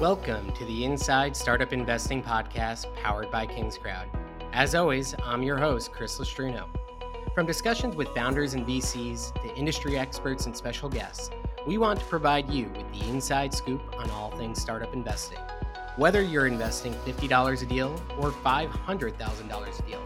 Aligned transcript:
Welcome 0.00 0.52
to 0.52 0.64
the 0.64 0.84
Inside 0.84 1.36
Startup 1.36 1.72
Investing 1.72 2.22
Podcast 2.22 2.86
powered 3.02 3.32
by 3.32 3.48
Kingscrowd. 3.48 4.06
As 4.52 4.76
always, 4.76 5.16
I'm 5.24 5.42
your 5.42 5.56
host, 5.58 5.90
Chris 5.90 6.18
Lustrino. 6.18 6.68
From 7.34 7.46
discussions 7.46 7.96
with 7.96 8.06
founders 8.10 8.54
and 8.54 8.64
VCs 8.64 9.34
to 9.42 9.56
industry 9.56 9.98
experts 9.98 10.46
and 10.46 10.56
special 10.56 10.88
guests, 10.88 11.30
we 11.66 11.78
want 11.78 11.98
to 11.98 12.06
provide 12.06 12.48
you 12.48 12.70
with 12.76 12.88
the 12.92 13.08
inside 13.08 13.52
scoop 13.52 13.82
on 13.98 14.08
all 14.12 14.30
things 14.30 14.62
startup 14.62 14.94
investing. 14.94 15.40
Whether 15.96 16.22
you're 16.22 16.46
investing 16.46 16.94
$50 17.04 17.62
a 17.62 17.66
deal 17.66 18.00
or 18.20 18.30
$500,000 18.30 19.78
a 19.78 19.82
deal, 19.82 20.02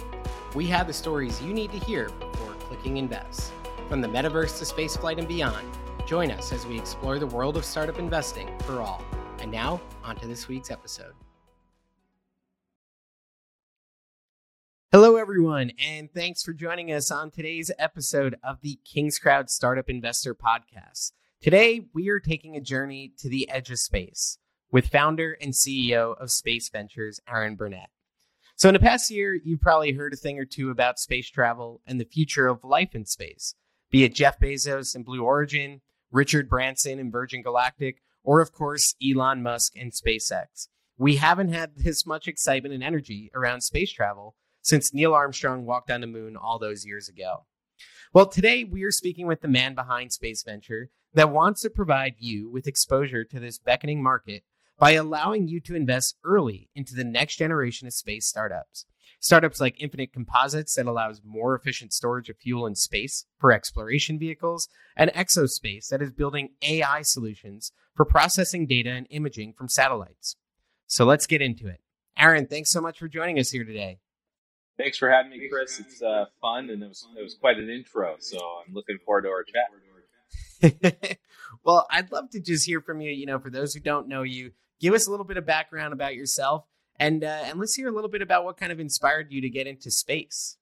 we 0.55 0.67
have 0.69 0.87
the 0.87 0.95
stories 0.95 1.43
you 1.43 1.53
need 1.53 1.71
to 1.71 1.79
hear 1.79 2.09
before 2.09 2.55
clicking 2.61 2.97
invest. 2.97 3.53
From 3.91 4.01
the 4.01 4.09
metaverse 4.09 4.59
to 4.59 4.65
spaceflight 4.65 5.19
and 5.19 5.29
beyond, 5.29 5.69
join 6.07 6.31
us 6.31 6.51
as 6.51 6.65
we 6.65 6.79
explore 6.79 7.19
the 7.19 7.27
world 7.27 7.59
of 7.59 7.65
startup 7.67 7.99
investing 7.99 8.49
for 8.61 8.81
all. 8.81 9.05
And 9.43 9.51
now, 9.51 9.81
on 10.05 10.15
to 10.21 10.29
this 10.29 10.47
week's 10.47 10.71
episode. 10.71 11.15
Hello, 14.93 15.17
everyone, 15.17 15.73
and 15.85 16.09
thanks 16.15 16.45
for 16.45 16.53
joining 16.53 16.93
us 16.93 17.11
on 17.11 17.33
today's 17.33 17.73
episode 17.77 18.37
of 18.45 18.61
the 18.61 18.79
Kingscrowd 18.87 19.51
Startup 19.51 19.91
Investor 19.91 20.37
Podcast. 20.37 21.11
Today, 21.41 21.89
we 21.93 22.09
are 22.09 22.21
taking 22.21 22.55
a 22.55 22.61
journey 22.61 23.15
to 23.19 23.29
the 23.29 23.51
edge 23.51 23.69
of 23.73 23.81
space 23.81 24.39
with 24.71 24.87
founder 24.87 25.37
and 25.41 25.55
CEO 25.55 26.17
of 26.21 26.31
Space 26.31 26.69
Ventures, 26.69 27.19
Aaron 27.29 27.57
Burnett. 27.57 27.91
So, 28.55 28.69
in 28.69 28.75
the 28.75 28.79
past 28.79 29.11
year, 29.11 29.35
you've 29.35 29.61
probably 29.61 29.91
heard 29.91 30.13
a 30.13 30.17
thing 30.17 30.39
or 30.39 30.45
two 30.45 30.71
about 30.71 31.01
space 31.01 31.29
travel 31.29 31.81
and 31.85 32.01
the 32.01 32.05
future 32.05 32.47
of 32.47 32.63
life 32.63 32.95
in 32.95 33.07
space, 33.07 33.57
be 33.91 34.05
it 34.05 34.15
Jeff 34.15 34.39
Bezos 34.39 34.95
and 34.95 35.05
Blue 35.05 35.25
Origin, 35.25 35.81
Richard 36.13 36.49
Branson 36.49 37.01
and 37.01 37.11
Virgin 37.11 37.43
Galactic, 37.43 38.03
or 38.25 38.41
of 38.41 38.53
course, 38.53 38.95
Elon 39.05 39.43
Musk 39.43 39.75
and 39.77 39.93
SpaceX. 39.93 40.69
We 40.97 41.17
haven't 41.17 41.53
had 41.53 41.77
this 41.77 42.07
much 42.07 42.29
excitement 42.29 42.75
and 42.75 42.83
energy 42.83 43.31
around 43.35 43.63
space 43.63 43.93
travel 43.93 44.37
since 44.61 44.95
Neil 44.95 45.15
Armstrong 45.15 45.65
walked 45.65 45.91
on 45.91 46.01
the 46.01 46.07
moon 46.07 46.37
all 46.37 46.59
those 46.59 46.87
years 46.87 47.09
ago. 47.09 47.47
Well, 48.15 48.27
today 48.27 48.65
we 48.65 48.85
are 48.85 48.93
speaking 48.93 49.27
with 49.27 49.41
the 49.41 49.49
man 49.49 49.75
behind 49.75 50.13
Space 50.13 50.43
Venture 50.43 50.91
that 51.15 51.31
wants 51.31 51.63
to 51.63 51.71
provide 51.71 52.15
you 52.19 52.51
with 52.51 52.67
exposure 52.67 53.25
to 53.25 53.41
this 53.41 53.59
beckoning 53.59 54.03
market 54.03 54.45
by 54.79 54.93
allowing 54.93 55.49
you 55.49 55.61
to 55.61 55.75
invest 55.75 56.17
early 56.25 56.69
into 56.75 56.95
the 56.95 57.05
next 57.05 57.37
generation 57.37 57.87
of 57.87 57.95
space 57.95 58.27
startups. 58.27 58.87
Startups 59.23 59.61
like 59.61 59.81
Infinite 59.81 60.13
Composites 60.13 60.75
that 60.75 60.87
allows 60.87 61.23
more 61.25 61.55
efficient 61.55 61.93
storage 61.93 62.29
of 62.29 62.37
fuel 62.39 62.67
in 62.67 62.75
space 62.75 63.25
for 63.39 63.53
exploration 63.53 64.19
vehicles, 64.19 64.69
and 64.97 65.13
Exospace 65.13 65.87
that 65.91 66.03
is 66.03 66.11
building 66.11 66.51
AI 66.61 67.03
solutions 67.03 67.71
for 67.95 68.05
processing 68.05 68.67
data 68.67 68.91
and 68.91 69.07
imaging 69.11 69.53
from 69.53 69.69
satellites. 69.69 70.35
So 70.89 71.05
let's 71.05 71.29
get 71.29 71.41
into 71.41 71.69
it. 71.69 71.81
Aaron, 72.19 72.49
thanks 72.49 72.73
so 72.73 72.81
much 72.81 72.99
for 72.99 73.07
joining 73.07 73.39
us 73.39 73.53
here 73.53 73.65
today. 73.65 74.01
Thanks 74.77 74.99
for 74.99 75.09
having 75.09 75.31
me, 75.31 75.49
Chris. 75.49 75.79
It's 75.79 76.03
uh, 76.03 76.25
fun 76.41 76.69
and 76.69 76.83
it 76.83 76.89
was 76.89 77.07
it 77.17 77.23
was 77.23 77.37
quite 77.37 77.59
an 77.59 77.71
intro, 77.71 78.17
so 78.19 78.39
I'm 78.39 78.75
looking 78.75 78.99
forward 79.07 79.23
to 79.23 79.29
our 79.29 79.45
chat. 79.45 81.19
well, 81.65 81.87
I'd 81.93 82.11
love 82.11 82.31
to 82.31 82.41
just 82.41 82.67
hear 82.67 82.81
from 82.81 83.01
you. 83.01 83.13
You 83.13 83.27
know, 83.27 83.39
for 83.39 83.51
those 83.51 83.73
who 83.73 83.79
don't 83.79 84.09
know 84.09 84.23
you, 84.23 84.51
give 84.81 84.95
us 84.95 85.07
a 85.07 85.13
little 85.13 85.27
bit 85.27 85.37
of 85.37 85.47
background 85.47 85.93
about 85.93 86.17
yourself 86.17 86.65
and 87.03 87.25
uh, 87.25 87.43
and 87.47 87.59
let's 87.59 87.75
hear 87.75 87.89
a 87.89 87.93
little 87.93 88.11
bit 88.11 88.23
about 88.23 88.45
what 88.45 88.57
kind 88.57 88.73
of 88.73 88.79
inspired 88.79 89.33
you 89.33 89.41
to 89.41 89.51
get 89.51 89.67
into 89.67 89.91
space. 89.91 90.57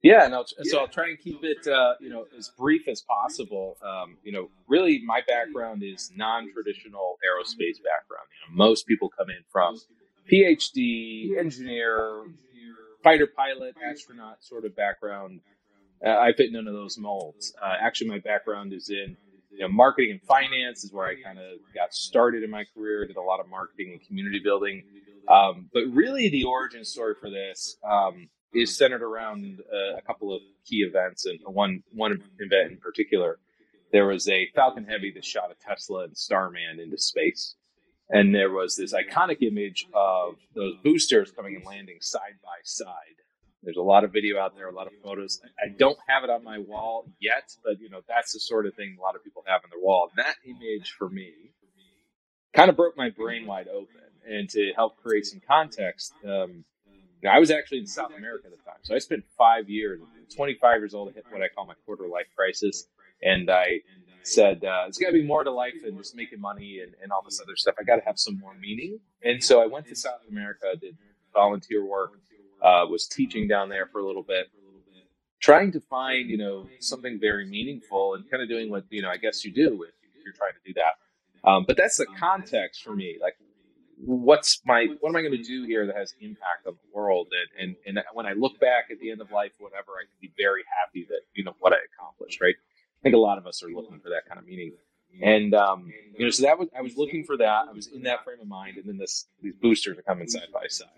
Yeah, 0.00 0.28
no, 0.28 0.44
so 0.62 0.78
I'll 0.78 0.86
try 0.86 1.08
and 1.08 1.18
keep 1.18 1.42
it, 1.42 1.66
uh, 1.66 1.94
you 2.00 2.08
know, 2.08 2.26
as 2.38 2.52
brief 2.56 2.86
as 2.86 3.02
possible. 3.02 3.76
Um, 3.82 4.16
you 4.22 4.30
know, 4.30 4.48
really, 4.68 5.02
my 5.04 5.22
background 5.26 5.82
is 5.82 6.12
non-traditional 6.14 7.18
aerospace 7.26 7.82
background. 7.82 8.28
You 8.30 8.48
know, 8.48 8.64
most 8.64 8.86
people 8.86 9.08
come 9.08 9.28
in 9.28 9.42
from 9.50 9.76
PhD, 10.30 11.36
engineer, 11.36 12.26
fighter 13.02 13.26
pilot, 13.26 13.74
astronaut 13.84 14.36
sort 14.44 14.64
of 14.64 14.76
background. 14.76 15.40
Uh, 16.04 16.10
I 16.10 16.32
fit 16.32 16.52
none 16.52 16.68
of 16.68 16.74
those 16.74 16.96
molds. 16.96 17.52
Uh, 17.60 17.74
actually, 17.80 18.10
my 18.10 18.20
background 18.20 18.72
is 18.72 18.90
in 18.90 19.16
you 19.50 19.60
know, 19.60 19.68
marketing 19.68 20.12
and 20.12 20.22
finance 20.22 20.84
is 20.84 20.92
where 20.92 21.06
I 21.06 21.20
kind 21.20 21.38
of 21.38 21.58
got 21.74 21.94
started 21.94 22.42
in 22.42 22.50
my 22.50 22.64
career. 22.74 23.06
Did 23.06 23.16
a 23.16 23.22
lot 23.22 23.40
of 23.40 23.48
marketing 23.48 23.92
and 23.92 24.06
community 24.06 24.40
building. 24.42 24.84
Um, 25.28 25.68
but 25.72 25.82
really, 25.92 26.28
the 26.28 26.44
origin 26.44 26.84
story 26.84 27.14
for 27.20 27.30
this 27.30 27.76
um, 27.88 28.28
is 28.54 28.76
centered 28.76 29.02
around 29.02 29.60
uh, 29.72 29.96
a 29.96 30.02
couple 30.02 30.34
of 30.34 30.40
key 30.64 30.78
events, 30.78 31.26
and 31.26 31.38
one 31.44 31.82
one 31.92 32.22
event 32.38 32.72
in 32.72 32.78
particular. 32.78 33.38
There 33.92 34.06
was 34.06 34.28
a 34.28 34.48
Falcon 34.54 34.84
Heavy 34.84 35.12
that 35.12 35.24
shot 35.24 35.50
a 35.50 35.66
Tesla 35.66 36.04
and 36.04 36.16
Starman 36.16 36.78
into 36.78 36.98
space, 36.98 37.54
and 38.10 38.34
there 38.34 38.50
was 38.50 38.76
this 38.76 38.92
iconic 38.92 39.42
image 39.42 39.86
of 39.94 40.36
those 40.54 40.74
boosters 40.84 41.30
coming 41.30 41.56
and 41.56 41.64
landing 41.64 41.98
side 42.00 42.36
by 42.42 42.58
side. 42.64 43.18
There's 43.62 43.76
a 43.76 43.82
lot 43.82 44.04
of 44.04 44.12
video 44.12 44.38
out 44.38 44.54
there, 44.56 44.68
a 44.68 44.74
lot 44.74 44.86
of 44.86 44.92
photos. 45.02 45.40
I 45.58 45.68
don't 45.76 45.98
have 46.08 46.24
it 46.24 46.30
on 46.30 46.44
my 46.44 46.58
wall 46.58 47.06
yet, 47.20 47.50
but 47.64 47.80
you 47.80 47.90
know 47.90 48.00
that's 48.08 48.32
the 48.32 48.40
sort 48.40 48.66
of 48.66 48.74
thing 48.74 48.96
a 48.98 49.02
lot 49.02 49.16
of 49.16 49.24
people 49.24 49.42
have 49.46 49.62
on 49.64 49.70
their 49.70 49.82
wall. 49.82 50.10
And 50.10 50.24
that 50.24 50.36
image 50.44 50.94
for 50.96 51.08
me 51.08 51.32
kind 52.54 52.70
of 52.70 52.76
broke 52.76 52.96
my 52.96 53.10
brain 53.10 53.46
wide 53.46 53.68
open 53.68 54.08
and 54.28 54.48
to 54.50 54.72
help 54.76 54.96
create 55.02 55.26
some 55.26 55.40
context, 55.46 56.12
um, 56.26 56.64
I 57.28 57.38
was 57.38 57.50
actually 57.50 57.78
in 57.78 57.86
South 57.86 58.12
America 58.16 58.46
at 58.46 58.52
the 58.52 58.62
time. 58.64 58.78
So 58.82 58.94
I 58.94 58.98
spent 58.98 59.24
five 59.36 59.68
years, 59.68 60.00
25 60.36 60.80
years 60.80 60.94
old, 60.94 61.12
hit 61.14 61.24
what 61.30 61.42
I 61.42 61.48
call 61.48 61.66
my 61.66 61.74
quarter 61.84 62.06
life 62.06 62.26
crisis. 62.36 62.86
And 63.22 63.50
I 63.50 63.80
said, 64.22 64.64
uh, 64.64 64.84
it's 64.86 64.98
got 64.98 65.08
to 65.08 65.12
be 65.14 65.24
more 65.24 65.42
to 65.42 65.50
life 65.50 65.74
than 65.82 65.96
just 65.96 66.14
making 66.14 66.40
money 66.40 66.80
and, 66.80 66.94
and 67.02 67.10
all 67.10 67.22
this 67.24 67.40
other 67.42 67.56
stuff. 67.56 67.74
I 67.80 67.82
got 67.82 67.96
to 67.96 68.04
have 68.04 68.18
some 68.18 68.38
more 68.38 68.54
meaning. 68.54 69.00
And 69.22 69.42
so 69.42 69.62
I 69.62 69.66
went 69.66 69.88
to 69.88 69.96
South 69.96 70.20
America, 70.30 70.74
did 70.80 70.96
volunteer 71.34 71.84
work, 71.84 72.12
uh, 72.62 72.86
was 72.88 73.06
teaching 73.06 73.48
down 73.48 73.68
there 73.68 73.86
for 73.86 74.00
a 74.00 74.06
little 74.06 74.22
bit, 74.22 74.48
trying 75.40 75.72
to 75.72 75.80
find, 75.80 76.28
you 76.28 76.36
know, 76.36 76.66
something 76.80 77.18
very 77.20 77.46
meaningful 77.46 78.14
and 78.14 78.28
kind 78.30 78.42
of 78.42 78.48
doing 78.48 78.70
what, 78.70 78.84
you 78.90 79.02
know, 79.02 79.10
I 79.10 79.16
guess 79.16 79.44
you 79.44 79.52
do 79.52 79.84
if, 79.84 79.94
you're 80.24 80.34
trying 80.34 80.52
to 80.52 80.72
do 80.72 80.74
that. 80.74 81.48
Um, 81.48 81.64
but 81.66 81.76
that's 81.76 81.96
the 81.96 82.06
context 82.18 82.82
for 82.82 82.94
me. 82.94 83.16
Like, 83.20 83.34
what's 84.04 84.60
my 84.66 84.86
what 85.00 85.08
am 85.10 85.16
I 85.16 85.22
going 85.22 85.36
to 85.36 85.42
do 85.42 85.64
here 85.64 85.86
that 85.86 85.96
has 85.96 86.14
impact 86.20 86.66
on 86.66 86.74
the 86.74 86.96
world? 86.96 87.28
And, 87.58 87.76
and 87.86 87.96
and 87.96 88.04
when 88.12 88.26
I 88.26 88.32
look 88.32 88.60
back 88.60 88.86
at 88.90 88.98
the 89.00 89.10
end 89.10 89.20
of 89.20 89.30
life, 89.30 89.52
whatever, 89.58 89.92
I 89.92 90.04
can 90.04 90.18
be 90.20 90.32
very 90.36 90.62
happy 90.82 91.06
that 91.08 91.20
you 91.34 91.44
know 91.44 91.54
what 91.60 91.72
I 91.72 91.76
accomplished. 91.94 92.40
Right? 92.40 92.56
I 92.56 93.02
think 93.02 93.14
a 93.14 93.18
lot 93.18 93.38
of 93.38 93.46
us 93.46 93.62
are 93.62 93.68
looking 93.68 94.00
for 94.00 94.10
that 94.10 94.26
kind 94.26 94.38
of 94.38 94.46
meaning. 94.46 94.72
And 95.22 95.54
um, 95.54 95.90
you 96.16 96.26
know, 96.26 96.30
so 96.30 96.42
that 96.42 96.58
was 96.58 96.68
I 96.76 96.82
was 96.82 96.96
looking 96.96 97.24
for 97.24 97.36
that. 97.38 97.66
I 97.68 97.72
was 97.72 97.86
in 97.86 98.02
that 98.02 98.24
frame 98.24 98.40
of 98.40 98.46
mind, 98.46 98.76
and 98.76 98.86
then 98.86 98.98
this 98.98 99.26
these 99.42 99.54
boosters 99.60 99.98
are 99.98 100.02
coming 100.02 100.28
side 100.28 100.48
by 100.52 100.66
side. 100.68 100.88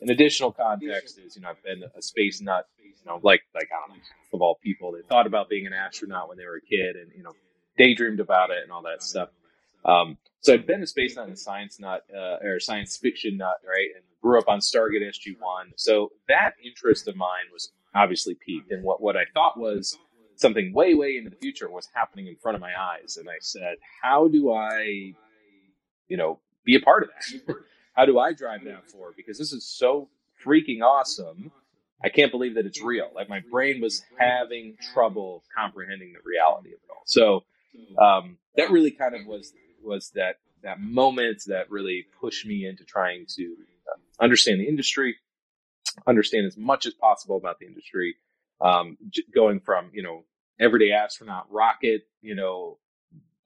An 0.00 0.10
additional 0.10 0.52
context 0.52 1.18
is, 1.18 1.36
you 1.36 1.42
know, 1.42 1.48
I've 1.48 1.62
been 1.62 1.82
a 1.96 2.02
space 2.02 2.40
nut, 2.40 2.66
you 2.82 2.92
know, 3.06 3.20
like 3.22 3.42
like 3.54 3.68
I 3.72 3.88
don't 3.88 3.96
know, 3.96 4.02
of 4.34 4.42
all 4.42 4.58
people, 4.62 4.92
they 4.92 5.02
thought 5.08 5.26
about 5.26 5.48
being 5.48 5.66
an 5.66 5.72
astronaut 5.72 6.28
when 6.28 6.36
they 6.36 6.44
were 6.44 6.56
a 6.56 6.60
kid, 6.60 6.96
and 6.96 7.10
you 7.16 7.22
know, 7.22 7.32
daydreamed 7.78 8.20
about 8.20 8.50
it 8.50 8.58
and 8.62 8.70
all 8.72 8.82
that 8.82 9.02
stuff. 9.02 9.30
Um, 9.84 10.18
so 10.40 10.54
I've 10.54 10.66
been 10.66 10.82
a 10.82 10.86
space 10.86 11.16
nut 11.16 11.26
and 11.26 11.34
a 11.34 11.36
science 11.36 11.80
nut, 11.80 12.04
uh, 12.14 12.44
or 12.44 12.60
science 12.60 12.96
fiction 12.96 13.36
nut, 13.36 13.56
right? 13.66 13.88
And 13.94 14.04
grew 14.22 14.38
up 14.38 14.48
on 14.48 14.58
Stargate 14.58 15.02
SG1. 15.02 15.72
So 15.76 16.10
that 16.28 16.52
interest 16.64 17.08
of 17.08 17.16
mine 17.16 17.46
was 17.52 17.72
obviously 17.94 18.34
peaked. 18.34 18.72
And 18.72 18.82
what, 18.82 19.00
what 19.00 19.16
I 19.16 19.24
thought 19.34 19.58
was 19.58 19.96
something 20.36 20.72
way, 20.74 20.94
way 20.94 21.16
into 21.16 21.30
the 21.30 21.36
future 21.36 21.70
was 21.70 21.88
happening 21.94 22.26
in 22.26 22.36
front 22.36 22.56
of 22.56 22.60
my 22.60 22.72
eyes. 22.78 23.16
And 23.16 23.28
I 23.28 23.36
said, 23.40 23.76
how 24.02 24.28
do 24.28 24.52
I, 24.52 25.14
you 26.08 26.16
know, 26.16 26.40
be 26.64 26.74
a 26.74 26.80
part 26.80 27.04
of 27.04 27.10
that? 27.10 27.56
How 27.96 28.04
do 28.04 28.18
I 28.18 28.32
drive 28.32 28.64
that 28.64 28.90
forward? 28.90 29.14
Because 29.16 29.38
this 29.38 29.52
is 29.52 29.66
so 29.66 30.08
freaking 30.44 30.82
awesome. 30.82 31.50
I 32.04 32.10
can't 32.10 32.30
believe 32.30 32.54
that 32.56 32.66
it's 32.66 32.82
real. 32.82 33.10
Like 33.14 33.28
my 33.28 33.40
brain 33.50 33.80
was 33.80 34.04
having 34.18 34.76
trouble 34.92 35.42
comprehending 35.56 36.12
the 36.12 36.20
reality 36.24 36.68
of 36.70 36.80
it 36.84 36.90
all. 36.90 37.02
So 37.06 37.44
um, 37.98 38.36
that 38.56 38.70
really 38.70 38.90
kind 38.90 39.14
of 39.14 39.26
was 39.26 39.52
was 39.82 40.10
that 40.14 40.36
that 40.62 40.80
moment 40.80 41.42
that 41.46 41.70
really 41.70 42.06
pushed 42.20 42.46
me 42.46 42.66
into 42.66 42.84
trying 42.84 43.24
to 43.36 43.56
uh, 43.88 44.22
understand 44.22 44.60
the 44.60 44.68
industry, 44.68 45.16
understand 46.06 46.46
as 46.46 46.56
much 46.56 46.86
as 46.86 46.92
possible 46.92 47.36
about 47.36 47.58
the 47.58 47.66
industry, 47.66 48.16
um, 48.60 48.98
going 49.34 49.60
from 49.60 49.90
you 49.94 50.02
know 50.02 50.24
everyday 50.60 50.92
astronaut 50.92 51.46
rocket, 51.50 52.02
you 52.20 52.34
know, 52.34 52.78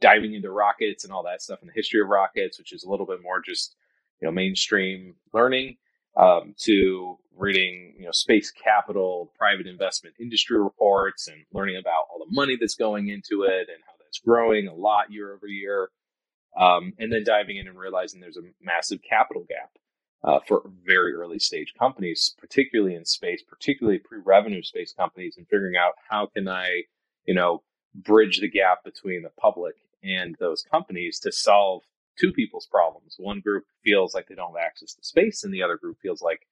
diving 0.00 0.35
into 0.35 0.50
rockets 0.50 1.05
and 1.05 1.12
all 1.12 1.25
that 1.25 1.43
stuff 1.43 1.61
and 1.61 1.69
the 1.69 1.75
history 1.75 2.00
of 2.00 2.08
rockets, 2.08 2.58
which 2.58 2.73
is 2.73 2.82
a 2.82 2.91
little 2.91 3.06
bit 3.06 3.23
more 3.23 3.41
just 3.41 3.76
you 4.20 4.28
know 4.28 4.32
mainstream 4.32 5.14
learning, 5.32 5.76
um, 6.17 6.55
to 6.61 7.19
reading 7.37 7.94
you 7.99 8.06
know 8.06 8.12
space 8.12 8.50
capital, 8.50 9.32
private 9.38 9.67
investment 9.67 10.14
industry 10.20 10.58
reports, 10.61 11.28
and 11.28 11.44
learning 11.52 11.76
about 11.76 12.05
all 12.12 12.19
the 12.19 12.34
money 12.34 12.56
that's 12.61 12.76
going 12.76 13.08
into 13.08 13.43
it 13.44 13.69
and 13.69 13.82
how 13.87 13.93
that's 14.00 14.19
growing 14.20 14.69
a 14.69 14.75
lot 14.75 15.11
year 15.12 15.34
over 15.34 15.46
year 15.46 15.90
um, 16.58 16.93
and 16.99 17.12
then 17.12 17.25
diving 17.25 17.56
in 17.56 17.69
and 17.69 17.78
realizing 17.78 18.20
there's 18.20 18.37
a 18.37 18.43
massive 18.61 19.00
capital 19.08 19.44
gap 19.49 19.70
uh, 20.25 20.40
for 20.46 20.62
very 20.84 21.14
early 21.14 21.38
stage 21.38 21.75
companies, 21.78 22.34
particularly 22.38 22.94
in 22.94 23.05
space, 23.05 23.43
particularly 23.43 23.99
pre-revenue 23.99 24.62
space 24.62 24.93
companies, 24.93 25.37
and 25.37 25.46
figuring 25.49 25.76
out 25.76 25.94
how 26.08 26.26
can 26.26 26.49
I, 26.49 26.82
you 27.26 27.34
know, 27.34 27.62
bridge 27.94 28.40
the 28.40 28.50
gap 28.50 28.84
between 28.84 29.22
the 29.22 29.31
public 29.40 29.76
and 30.02 30.37
those 30.38 30.64
companies 30.70 31.20
to 31.20 31.32
solve 31.32 31.82
two 32.20 32.32
people's 32.32 32.67
problems. 32.67 33.17
One 33.19 33.40
group 33.40 33.64
feels 33.84 34.14
like 34.14 34.28
they 34.28 34.34
don't 34.34 34.55
have 34.56 34.64
access 34.64 34.94
to 34.94 35.05
space, 35.05 35.44
and 35.44 35.52
the 35.55 35.62
other 35.62 35.76
group 35.78 35.99
feels 36.02 36.22
like 36.22 36.46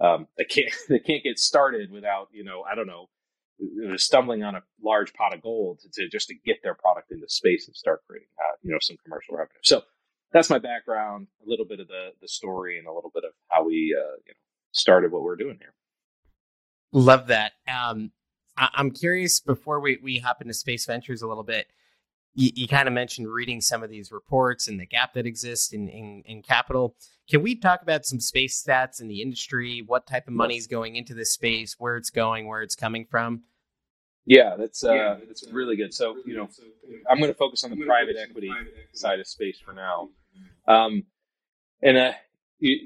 um, 0.00 0.26
they 0.36 0.44
can't 0.44 0.72
they 0.88 0.98
can't 0.98 1.24
get 1.24 1.38
started 1.38 1.90
without 1.90 2.28
you 2.32 2.44
know 2.44 2.64
I 2.70 2.74
don't 2.74 2.86
know 2.86 3.08
stumbling 3.96 4.42
on 4.42 4.56
a 4.56 4.62
large 4.82 5.12
pot 5.14 5.32
of 5.34 5.40
gold 5.42 5.78
to, 5.80 5.88
to, 6.02 6.08
just 6.08 6.28
to 6.28 6.34
get 6.44 6.56
their 6.62 6.74
product 6.74 7.12
into 7.12 7.26
space 7.28 7.66
and 7.68 7.76
start 7.76 8.02
creating 8.06 8.28
uh, 8.38 8.56
you 8.62 8.72
know 8.72 8.78
some 8.80 8.96
commercial 9.04 9.36
revenue. 9.36 9.60
So 9.62 9.82
that's 10.32 10.50
my 10.50 10.58
background, 10.58 11.28
a 11.46 11.48
little 11.48 11.66
bit 11.66 11.80
of 11.80 11.88
the 11.88 12.10
the 12.20 12.28
story, 12.28 12.78
and 12.78 12.86
a 12.86 12.92
little 12.92 13.10
bit 13.14 13.24
of 13.24 13.30
how 13.48 13.64
we 13.64 13.96
uh, 13.98 14.16
you 14.26 14.32
know 14.32 14.40
started 14.72 15.12
what 15.12 15.22
we're 15.22 15.36
doing 15.36 15.58
here. 15.60 15.74
Love 16.92 17.28
that. 17.28 17.52
Um, 17.68 18.12
I- 18.56 18.70
am 18.76 18.90
curious 18.90 19.40
before 19.40 19.80
we 19.80 19.98
we 20.02 20.18
hop 20.18 20.40
into 20.40 20.54
space 20.54 20.86
ventures 20.86 21.22
a 21.22 21.26
little 21.28 21.44
bit. 21.44 21.66
You, 22.34 22.50
you 22.54 22.68
kind 22.68 22.88
of 22.88 22.94
mentioned 22.94 23.28
reading 23.28 23.60
some 23.60 23.82
of 23.82 23.90
these 23.90 24.10
reports 24.10 24.68
and 24.68 24.78
the 24.78 24.86
gap 24.86 25.14
that 25.14 25.26
exists 25.26 25.72
in, 25.72 25.88
in, 25.88 26.22
in 26.26 26.42
capital. 26.42 26.96
Can 27.28 27.42
we 27.42 27.54
talk 27.54 27.82
about 27.82 28.04
some 28.04 28.20
space 28.20 28.62
stats 28.62 29.00
in 29.00 29.08
the 29.08 29.22
industry? 29.22 29.82
What 29.86 30.06
type 30.06 30.26
of 30.28 30.34
money 30.34 30.56
is 30.56 30.66
going 30.66 30.96
into 30.96 31.14
this 31.14 31.32
space? 31.32 31.76
Where 31.78 31.96
it's 31.96 32.10
going? 32.10 32.46
Where 32.46 32.62
it's 32.62 32.74
coming 32.74 33.06
from? 33.10 33.44
Yeah, 34.26 34.56
that's 34.56 34.82
uh, 34.82 35.18
that's 35.26 35.46
really 35.52 35.76
good. 35.76 35.92
So 35.92 36.16
you 36.24 36.34
know, 36.34 36.48
I'm 37.10 37.18
going 37.18 37.30
to 37.30 37.36
focus 37.36 37.62
on 37.62 37.70
the 37.70 37.84
private 37.84 38.16
equity 38.16 38.50
side 38.92 39.20
of 39.20 39.26
space 39.26 39.58
for 39.62 39.72
now. 39.72 40.08
Um, 40.66 41.04
and 41.82 41.98
uh, 41.98 42.12
you, 42.12 42.18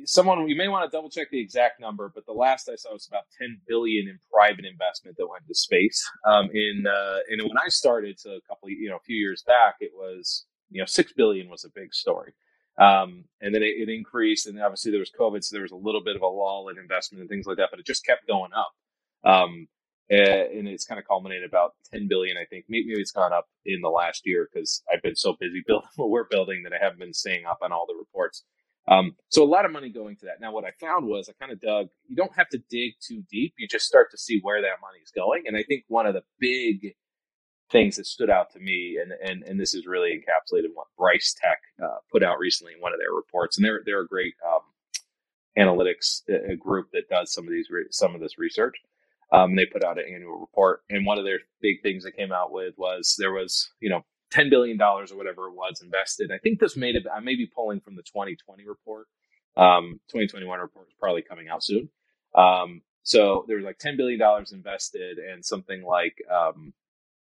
someone 0.05 0.49
you 0.49 0.57
may 0.57 0.69
want 0.69 0.91
to 0.91 0.97
double 0.97 1.11
check 1.11 1.31
the 1.31 1.41
exact 1.41 1.81
number, 1.81 2.11
but 2.15 2.27
the 2.27 2.33
last 2.33 2.69
I 2.69 2.77
saw 2.77 2.93
was 2.93 3.07
about 3.07 3.25
10 3.39 3.61
billion 3.67 4.09
in 4.09 4.19
private 4.33 4.65
investment 4.65 5.17
that 5.17 5.27
went 5.29 5.47
to 5.47 5.55
space. 5.55 6.05
Um, 6.27 6.51
in 6.53 6.87
uh, 6.87 7.19
and 7.29 7.43
when 7.43 7.59
I 7.65 7.69
started, 7.69 8.19
so 8.19 8.31
a 8.31 8.41
couple, 8.49 8.71
you 8.71 8.89
know, 8.89 8.97
a 8.97 9.05
few 9.05 9.17
years 9.17 9.43
back, 9.47 9.77
it 9.81 9.93
was 9.95 10.47
you 10.71 10.81
know 10.81 10.87
six 10.87 11.13
billion 11.13 11.49
was 11.49 11.65
a 11.65 11.71
big 11.75 11.95
story. 11.95 12.33
Um, 12.79 13.25
and 13.41 13.53
then 13.53 13.63
it, 13.63 13.75
it, 13.77 13.89
increased, 13.89 14.47
and 14.47 14.61
obviously 14.63 14.93
there 14.93 15.01
was 15.01 15.11
COVID, 15.11 15.43
so 15.43 15.55
there 15.55 15.63
was 15.63 15.73
a 15.73 15.77
little 15.77 16.03
bit 16.03 16.15
of 16.15 16.23
a 16.23 16.29
lull 16.29 16.69
in 16.69 16.79
investment 16.79 17.21
and 17.21 17.29
things 17.29 17.45
like 17.45 17.57
that, 17.57 17.71
but 17.73 17.81
it 17.81 17.87
just 17.87 18.07
kept 18.07 18.29
going 18.29 18.53
up. 18.53 18.73
Um, 19.29 19.67
and 20.11 20.69
it's 20.69 20.87
kind 20.87 20.99
of 20.99 21.07
culminated 21.07 21.45
about 21.47 21.75
10 21.93 22.09
billion 22.09 22.37
i 22.39 22.45
think 22.49 22.65
maybe 22.69 22.93
it's 22.93 23.13
gone 23.13 23.33
up 23.33 23.47
in 23.67 23.81
the 23.83 23.89
last 23.89 24.23
year 24.25 24.49
because 24.51 24.83
i've 24.93 25.03
been 25.03 25.17
so 25.17 25.37
busy 25.39 25.63
building 25.67 25.89
what 25.97 26.11
we're 26.11 26.27
building 26.31 26.63
that 26.63 26.73
i 26.73 26.83
haven't 26.83 26.99
been 26.99 27.13
staying 27.13 27.45
up 27.45 27.59
on 27.63 27.73
all 27.73 27.87
the 27.87 27.95
reports 27.95 28.45
um, 28.88 29.17
so 29.31 29.44
a 29.44 29.46
lot 29.46 29.67
of 29.67 29.73
money 29.73 29.90
going 29.90 30.17
to 30.17 30.26
that. 30.26 30.40
Now 30.40 30.52
what 30.52 30.64
i 30.64 30.73
found 30.81 31.06
was 31.06 31.29
i 31.29 31.32
kind 31.40 31.52
of 31.52 31.61
dug 31.61 31.88
you 32.08 32.17
don't 32.17 32.37
have 32.37 32.49
to 32.50 32.58
dig 32.70 32.94
too 33.00 33.23
deep 33.31 33.55
you 33.58 33.69
just 33.69 33.87
start 33.87 34.11
to 34.12 34.19
see 34.19 34.40
where 34.43 34.62
that 34.62 34.81
money 34.82 34.99
is 35.05 35.12
going 35.12 35.44
and 35.46 35.56
i 35.56 35.64
think 35.64 35.85
one 35.88 36.06
of 36.06 36.14
the 36.14 36.25
big 36.40 36.94
things 37.73 37.96
that 37.96 38.06
stood 38.06 38.31
out 38.31 38.52
to 38.52 38.61
me 38.61 38.99
and 39.02 39.12
and, 39.29 39.44
and 39.44 39.61
this 39.61 39.75
is 39.75 39.87
really 39.87 40.12
encapsulated 40.12 40.69
what 40.75 40.88
BryceTech 41.00 41.85
uh, 41.85 41.99
put 42.12 42.23
out 42.25 42.38
recently 42.38 42.75
in 42.75 42.81
one 42.81 42.93
of 42.94 43.00
their 43.00 43.14
reports 43.14 43.58
and 43.58 43.64
they're 43.67 43.82
they're 43.87 44.02
a 44.02 44.08
great 44.08 44.35
um, 44.46 44.61
analytics 45.58 46.23
uh, 46.31 46.55
group 46.56 46.88
that 46.93 47.08
does 47.08 47.32
some 47.32 47.44
of 47.46 47.50
these 47.52 47.69
re- 47.70 47.87
some 47.90 48.14
of 48.14 48.20
this 48.20 48.38
research. 48.38 48.76
Um, 49.32 49.56
they 49.56 49.67
put 49.67 49.85
out 49.85 49.99
an 49.99 50.05
annual 50.12 50.38
report, 50.38 50.82
and 50.90 51.06
one 51.06 51.19
of 51.19 51.25
their 51.25 51.40
big 51.61 51.82
things 51.82 52.05
that 52.05 52.17
came 52.17 52.32
out 52.32 52.52
with 52.52 52.75
was 52.76 53.14
there 53.19 53.32
was, 53.32 53.70
you 53.81 53.88
know, 53.88 54.02
ten 54.31 54.51
billion 54.51 54.77
dollars 54.77 55.13
or 55.13 55.17
whatever 55.17 55.47
it 55.49 55.55
was 55.55 55.81
invested. 55.83 56.31
I 56.33 56.39
think 56.39 56.61
this 56.61 56.77
made 56.77 56.97
it. 56.97 57.07
I 57.13 57.21
may 57.21 57.35
be 57.35 57.47
pulling 57.47 57.81
from 57.81 57.97
the 57.97 58.03
2020 58.03 58.67
report. 58.67 59.07
Um, 59.57 60.01
2021 60.11 60.61
report 60.61 60.89
is 60.89 60.95
probably 61.01 61.23
coming 61.23 61.49
out 61.49 61.65
soon. 61.65 61.89
Um, 62.35 62.83
so 63.03 63.45
there 63.49 63.57
was 63.57 63.65
like 63.65 63.79
10 63.79 63.97
billion 63.97 64.19
dollars 64.19 64.53
invested, 64.53 65.19
and 65.19 65.45
something 65.45 65.83
like 65.83 66.23
um, 66.31 66.73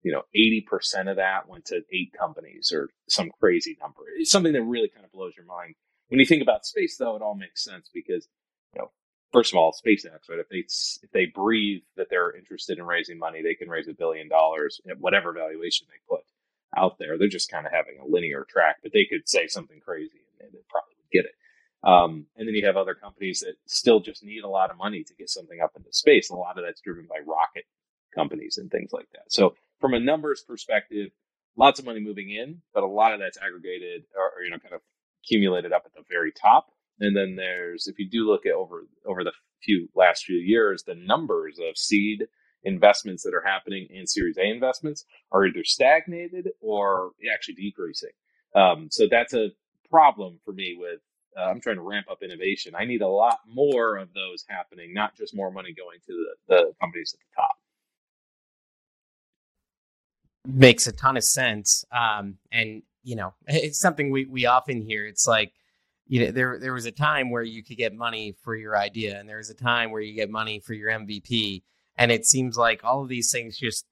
you 0.02 0.12
know 0.12 0.22
80% 0.34 1.10
of 1.10 1.16
that 1.16 1.48
went 1.48 1.66
to 1.66 1.82
eight 1.92 2.12
companies 2.18 2.72
or 2.72 2.88
some 3.08 3.30
crazy 3.40 3.76
number. 3.80 4.02
It's 4.16 4.30
something 4.30 4.52
that 4.54 4.62
really 4.62 4.88
kind 4.88 5.04
of 5.04 5.12
blows 5.12 5.34
your 5.36 5.46
mind. 5.46 5.74
When 6.08 6.20
you 6.20 6.26
think 6.26 6.42
about 6.42 6.64
space, 6.64 6.96
though, 6.96 7.16
it 7.16 7.22
all 7.22 7.34
makes 7.34 7.64
sense 7.64 7.90
because 7.92 8.28
you 8.74 8.80
know 8.80 8.90
first 9.32 9.52
of 9.52 9.58
all, 9.58 9.72
SpaceX, 9.72 10.30
right? 10.30 10.38
If 10.38 10.48
they 10.48 10.58
if 10.58 11.10
they 11.12 11.26
breathe 11.26 11.82
that 11.96 12.08
they're 12.10 12.34
interested 12.34 12.78
in 12.78 12.86
raising 12.86 13.18
money, 13.18 13.42
they 13.42 13.54
can 13.54 13.68
raise 13.68 13.88
a 13.88 13.92
billion 13.92 14.28
dollars 14.28 14.80
at 14.88 14.98
whatever 14.98 15.32
valuation 15.32 15.86
they 15.90 16.00
put 16.08 16.24
out 16.76 16.98
there. 16.98 17.18
They're 17.18 17.28
just 17.28 17.50
kind 17.50 17.66
of 17.66 17.72
having 17.72 17.98
a 18.00 18.06
linear 18.06 18.46
track, 18.48 18.76
but 18.82 18.92
they 18.92 19.04
could 19.04 19.28
say 19.28 19.46
something 19.46 19.80
crazy 19.80 20.24
and 20.40 20.50
they 20.52 20.60
probably 20.68 20.94
would 20.98 21.12
get 21.12 21.24
it. 21.26 21.34
Um, 21.84 22.26
and 22.36 22.48
then 22.48 22.54
you 22.54 22.66
have 22.66 22.76
other 22.76 22.94
companies 22.94 23.40
that 23.40 23.54
still 23.66 24.00
just 24.00 24.24
need 24.24 24.42
a 24.42 24.48
lot 24.48 24.70
of 24.70 24.76
money 24.76 25.04
to 25.04 25.14
get 25.14 25.30
something 25.30 25.60
up 25.62 25.72
into 25.76 25.92
space. 25.92 26.30
A 26.30 26.34
lot 26.34 26.58
of 26.58 26.64
that's 26.64 26.80
driven 26.80 27.06
by 27.08 27.20
rocket 27.26 27.64
companies 28.14 28.58
and 28.58 28.70
things 28.70 28.90
like 28.92 29.08
that. 29.12 29.24
So 29.28 29.54
from 29.80 29.94
a 29.94 30.00
numbers 30.00 30.42
perspective, 30.46 31.10
lots 31.56 31.78
of 31.78 31.86
money 31.86 32.00
moving 32.00 32.30
in, 32.30 32.62
but 32.74 32.82
a 32.82 32.88
lot 32.88 33.12
of 33.12 33.20
that's 33.20 33.38
aggregated 33.38 34.04
or, 34.16 34.24
or 34.24 34.42
you 34.42 34.50
know 34.50 34.58
kind 34.58 34.74
of 34.74 34.80
accumulated 35.24 35.72
up 35.72 35.82
at 35.84 35.92
the 35.94 36.02
very 36.08 36.32
top 36.32 36.68
and 37.00 37.16
then 37.16 37.36
there's 37.36 37.86
if 37.86 37.98
you 37.98 38.08
do 38.08 38.26
look 38.26 38.46
at 38.46 38.52
over 38.52 38.86
over 39.06 39.22
the 39.22 39.32
few 39.62 39.88
last 39.94 40.24
few 40.24 40.36
years, 40.36 40.82
the 40.82 40.94
numbers 40.94 41.58
of 41.58 41.76
seed 41.76 42.24
investments 42.66 43.22
that 43.22 43.32
are 43.32 43.44
happening 43.46 43.86
in 43.90 44.06
Series 44.06 44.36
A 44.36 44.44
investments 44.44 45.04
are 45.32 45.46
either 45.46 45.64
stagnated 45.64 46.50
or 46.60 47.12
actually 47.32 47.54
decreasing. 47.54 48.10
Um, 48.54 48.88
so 48.90 49.06
that's 49.10 49.32
a 49.32 49.50
problem 49.88 50.40
for 50.44 50.52
me 50.52 50.76
with 50.78 51.00
uh, 51.38 51.44
I'm 51.44 51.60
trying 51.60 51.76
to 51.76 51.82
ramp 51.82 52.06
up 52.10 52.22
innovation. 52.22 52.74
I 52.74 52.84
need 52.84 53.02
a 53.02 53.08
lot 53.08 53.38
more 53.46 53.96
of 53.96 54.08
those 54.14 54.44
happening, 54.48 54.92
not 54.92 55.14
just 55.14 55.34
more 55.34 55.50
money 55.50 55.72
going 55.72 55.98
to 56.06 56.26
the, 56.48 56.54
the 56.54 56.72
companies 56.80 57.14
at 57.14 57.20
the 57.20 57.42
top. 57.42 57.56
Makes 60.46 60.86
a 60.86 60.92
ton 60.92 61.16
of 61.16 61.24
sense. 61.24 61.84
Um, 61.92 62.38
and, 62.50 62.82
you 63.04 63.16
know, 63.16 63.34
it's 63.46 63.78
something 63.78 64.10
we, 64.10 64.24
we 64.24 64.46
often 64.46 64.80
hear. 64.80 65.06
It's 65.06 65.26
like, 65.26 65.52
you 66.08 66.24
know 66.24 66.30
there 66.30 66.58
there 66.60 66.72
was 66.72 66.86
a 66.86 66.92
time 66.92 67.30
where 67.32 67.42
you 67.42 67.64
could 67.64 67.76
get 67.76 67.92
money 67.92 68.36
for 68.44 68.54
your 68.54 68.76
idea 68.76 69.18
and 69.18 69.28
there 69.28 69.38
was 69.38 69.50
a 69.50 69.54
time 69.54 69.90
where 69.90 70.00
you 70.00 70.14
get 70.14 70.30
money 70.30 70.60
for 70.60 70.72
your 70.72 70.88
MVP 70.88 71.64
and 71.96 72.12
it 72.12 72.26
seems 72.26 72.56
like 72.56 72.82
all 72.84 73.02
of 73.02 73.08
these 73.08 73.30
things 73.30 73.58
just 73.58 73.86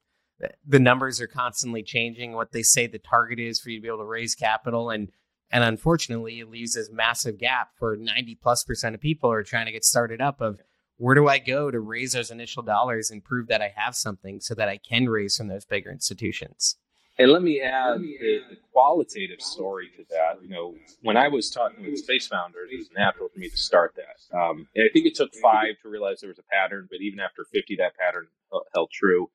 the 0.65 0.79
numbers 0.79 1.21
are 1.21 1.27
constantly 1.27 1.81
changing 1.81 2.33
what 2.33 2.51
they 2.51 2.63
say 2.63 2.87
the 2.87 2.99
target 2.99 3.39
is 3.39 3.59
for 3.59 3.69
you 3.69 3.77
to 3.77 3.81
be 3.81 3.87
able 3.87 3.99
to 3.99 4.05
raise 4.05 4.35
capital. 4.35 4.89
And 4.89 5.09
and 5.51 5.63
unfortunately 5.63 6.39
it 6.39 6.49
leaves 6.49 6.73
this 6.73 6.89
massive 6.91 7.37
gap 7.37 7.69
for 7.77 7.95
90 7.95 8.35
plus 8.35 8.63
percent 8.63 8.95
of 8.95 9.01
people 9.01 9.29
who 9.29 9.35
are 9.35 9.43
trying 9.43 9.67
to 9.67 9.71
get 9.71 9.85
started 9.85 10.21
up 10.21 10.41
of 10.41 10.59
where 10.97 11.15
do 11.15 11.27
I 11.27 11.39
go 11.39 11.71
to 11.71 11.79
raise 11.79 12.13
those 12.13 12.31
initial 12.31 12.63
dollars 12.63 13.11
and 13.11 13.23
prove 13.23 13.47
that 13.47 13.61
I 13.61 13.73
have 13.75 13.95
something 13.95 14.39
so 14.39 14.55
that 14.55 14.69
I 14.69 14.77
can 14.77 15.07
raise 15.07 15.37
from 15.37 15.47
those 15.47 15.65
bigger 15.65 15.91
institutions 15.91 16.77
and 17.17 17.31
let 17.31 17.41
me 17.41 17.61
add 17.61 18.01
the, 18.01 18.41
the, 18.49 18.57
qualitative 18.73 19.41
story 19.41 19.89
to 19.95 20.03
that. 20.09 20.41
You 20.41 20.49
know, 20.49 20.75
when 21.01 21.15
I 21.15 21.29
was 21.29 21.49
talking 21.49 21.85
with 21.85 21.99
space 21.99 22.27
founders, 22.27 22.69
it 22.71 22.77
was 22.77 22.89
natural 22.95 23.29
for 23.29 23.39
me 23.39 23.49
to 23.49 23.57
start 23.57 23.95
that. 23.95 24.37
Um, 24.37 24.67
and 24.75 24.83
I 24.83 24.89
think 24.91 25.05
it 25.05 25.15
took 25.15 25.33
five 25.35 25.75
to 25.81 25.89
realize 25.89 26.19
there 26.19 26.29
was 26.29 26.39
a 26.39 26.43
pattern, 26.51 26.87
but 26.91 26.99
even 27.01 27.19
after 27.19 27.45
50, 27.53 27.77
that 27.77 27.95
pattern 27.97 28.27
held 28.73 28.91
true. 28.91 29.29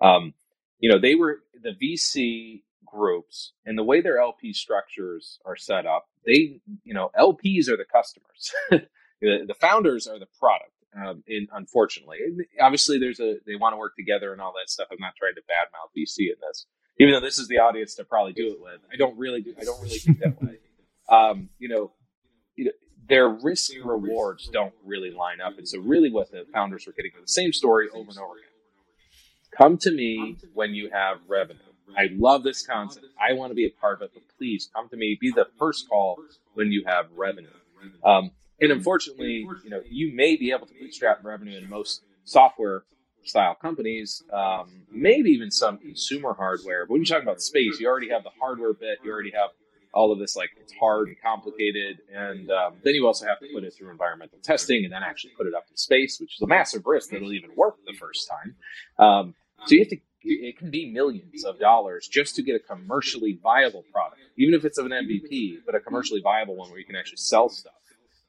Um, 0.00 0.32
you 0.78 0.90
know, 0.90 0.98
they 0.98 1.14
were 1.14 1.40
the 1.62 1.72
VC 1.72 2.62
groups 2.90 3.52
and 3.66 3.76
the 3.76 3.84
way 3.84 4.00
their 4.00 4.18
LP 4.20 4.52
structures 4.52 5.38
are 5.44 5.56
set 5.56 5.86
up, 5.86 6.06
they, 6.24 6.60
you 6.84 6.94
know, 6.94 7.10
LPs 7.18 7.68
are 7.68 7.76
the 7.76 7.84
customers. 7.84 8.52
the, 9.20 9.44
the, 9.46 9.54
founders 9.60 10.06
are 10.06 10.18
the 10.18 10.28
product. 10.38 10.72
Um, 10.96 11.22
in, 11.26 11.46
unfortunately, 11.52 12.16
and 12.24 12.40
obviously, 12.62 12.98
there's 12.98 13.20
a 13.20 13.36
they 13.46 13.56
want 13.56 13.74
to 13.74 13.76
work 13.76 13.94
together 13.94 14.32
and 14.32 14.40
all 14.40 14.54
that 14.58 14.70
stuff. 14.70 14.88
I'm 14.90 14.96
not 14.98 15.12
trying 15.16 15.34
to 15.34 15.42
badmouth 15.42 15.92
VC 15.94 16.32
in 16.32 16.36
this, 16.40 16.64
even 16.98 17.14
though 17.14 17.20
this 17.20 17.38
is 17.38 17.48
the 17.48 17.58
audience 17.58 17.94
to 17.96 18.04
probably 18.04 18.32
do 18.32 18.48
it 18.48 18.60
with. 18.60 18.80
I 18.92 18.96
don't 18.96 19.18
really 19.18 19.40
do. 19.40 19.54
I 19.60 19.64
don't 19.64 19.80
really 19.82 19.98
think 19.98 20.20
that 20.20 20.40
way. 20.42 20.58
Um, 21.10 21.48
you 21.58 21.70
know, 21.70 21.92
you 22.54 22.66
know, 22.66 22.70
their 23.08 23.30
risk 23.30 23.72
and 23.72 23.82
rewards 23.86 24.46
don't 24.52 24.74
really 24.84 25.10
line 25.10 25.40
up, 25.40 25.56
and 25.56 25.66
so 25.66 25.80
really, 25.80 26.10
what 26.10 26.30
the 26.30 26.44
founders 26.52 26.86
were 26.86 26.92
getting 26.92 27.12
the 27.18 27.26
same 27.26 27.50
story 27.50 27.88
over 27.88 28.10
and 28.10 28.18
over 28.18 28.34
again. 28.34 28.50
Come 29.56 29.78
to 29.78 29.90
me 29.90 30.36
when 30.52 30.74
you 30.74 30.90
have 30.90 31.16
revenue. 31.26 31.60
I 31.96 32.10
love 32.12 32.42
this 32.42 32.66
concept. 32.66 33.06
I 33.18 33.32
want 33.32 33.52
to 33.52 33.54
be 33.54 33.64
a 33.64 33.70
part 33.70 34.02
of 34.02 34.02
it, 34.02 34.10
but 34.12 34.22
please 34.36 34.68
come 34.74 34.90
to 34.90 34.96
me. 34.96 35.16
Be 35.18 35.30
the 35.30 35.48
first 35.58 35.88
call 35.88 36.18
when 36.52 36.70
you 36.70 36.84
have 36.86 37.06
revenue. 37.16 37.48
Um, 38.04 38.32
and 38.60 38.72
unfortunately, 38.72 39.48
you 39.64 39.70
know, 39.70 39.80
you 39.88 40.14
may 40.14 40.36
be 40.36 40.50
able 40.50 40.66
to 40.66 40.74
bootstrap 40.74 41.24
revenue 41.24 41.56
in 41.56 41.68
most 41.70 42.02
software 42.24 42.82
style 43.22 43.54
companies, 43.54 44.22
um, 44.32 44.82
maybe 44.90 45.30
even 45.30 45.50
some 45.50 45.78
consumer 45.78 46.34
hardware. 46.34 46.86
But 46.86 46.92
when 46.92 47.00
you 47.02 47.06
talk 47.06 47.22
about 47.22 47.40
space, 47.40 47.78
you 47.80 47.88
already 47.88 48.10
have 48.10 48.24
the 48.24 48.30
hardware 48.40 48.72
bit, 48.72 48.98
you 49.04 49.10
already 49.10 49.32
have 49.32 49.50
all 49.92 50.12
of 50.12 50.18
this 50.18 50.36
like 50.36 50.50
it's 50.60 50.72
hard 50.74 51.08
and 51.08 51.16
complicated, 51.20 51.98
and 52.14 52.50
um, 52.50 52.74
then 52.84 52.94
you 52.94 53.06
also 53.06 53.26
have 53.26 53.40
to 53.40 53.46
put 53.52 53.64
it 53.64 53.74
through 53.76 53.90
environmental 53.90 54.38
testing 54.42 54.84
and 54.84 54.92
then 54.92 55.02
actually 55.02 55.32
put 55.36 55.46
it 55.46 55.54
up 55.54 55.64
in 55.70 55.76
space, 55.76 56.20
which 56.20 56.36
is 56.36 56.42
a 56.42 56.46
massive 56.46 56.86
risk 56.86 57.10
that 57.10 57.16
it'll 57.16 57.32
even 57.32 57.50
work 57.56 57.76
the 57.86 57.96
first 57.98 58.28
time. 58.28 58.54
Um, 58.98 59.34
so 59.66 59.74
you 59.74 59.80
have 59.80 59.88
to. 59.88 59.98
It 60.20 60.58
can 60.58 60.70
be 60.70 60.90
millions 60.90 61.44
of 61.44 61.60
dollars 61.60 62.08
just 62.08 62.34
to 62.36 62.42
get 62.42 62.56
a 62.56 62.58
commercially 62.58 63.38
viable 63.40 63.84
product, 63.92 64.20
even 64.36 64.52
if 64.52 64.64
it's 64.64 64.76
of 64.76 64.84
an 64.84 64.92
MVP, 64.92 65.58
but 65.64 65.76
a 65.76 65.80
commercially 65.80 66.20
viable 66.20 66.56
one 66.56 66.68
where 66.70 66.78
you 66.78 66.84
can 66.84 66.96
actually 66.96 67.18
sell 67.18 67.48
stuff 67.48 67.72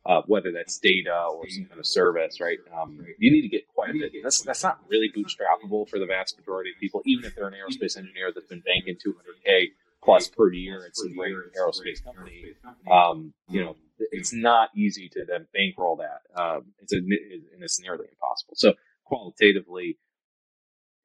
uh, 0.06 0.22
whether 0.28 0.52
that's 0.52 0.78
data 0.80 1.28
or 1.32 1.48
some 1.50 1.66
kind 1.66 1.80
of 1.80 1.86
service, 1.86 2.40
right? 2.40 2.58
Um, 2.80 3.06
you 3.18 3.32
need 3.32 3.42
to 3.42 3.48
get 3.48 3.68
quite 3.68 3.92
a 3.92 3.94
bit. 3.94 4.12
That's 4.24 4.42
that's 4.42 4.64
not 4.64 4.80
really 4.88 5.12
bootstrappable 5.16 5.90
for 5.90 6.00
the 6.00 6.06
vast 6.06 6.38
majority 6.38 6.72
of 6.72 6.80
people, 6.80 7.02
even 7.06 7.26
if 7.26 7.36
they're 7.36 7.48
an 7.48 7.54
aerospace 7.54 7.98
engineer 7.98 8.32
that's 8.34 8.48
been 8.48 8.64
banking 8.66 8.96
200k 8.96 9.68
plus 10.04 10.28
per 10.30 10.52
year 10.52 10.86
at 10.86 10.96
some 10.96 11.14
great 11.14 11.36
aerospace 11.60 12.04
company, 12.04 12.54
um, 12.90 13.34
you 13.50 13.64
know, 13.64 13.76
it's 14.12 14.34
not 14.34 14.70
easy 14.76 15.10
to 15.10 15.26
then 15.26 15.46
bankroll 15.54 15.98
that. 15.98 16.22
Um, 16.42 16.68
it's 16.80 16.94
a, 16.94 16.98
and 16.98 17.62
it's 17.62 17.82
nearly 17.82 18.06
impossible. 18.10 18.54
So 18.56 18.74
qualitatively, 19.04 19.98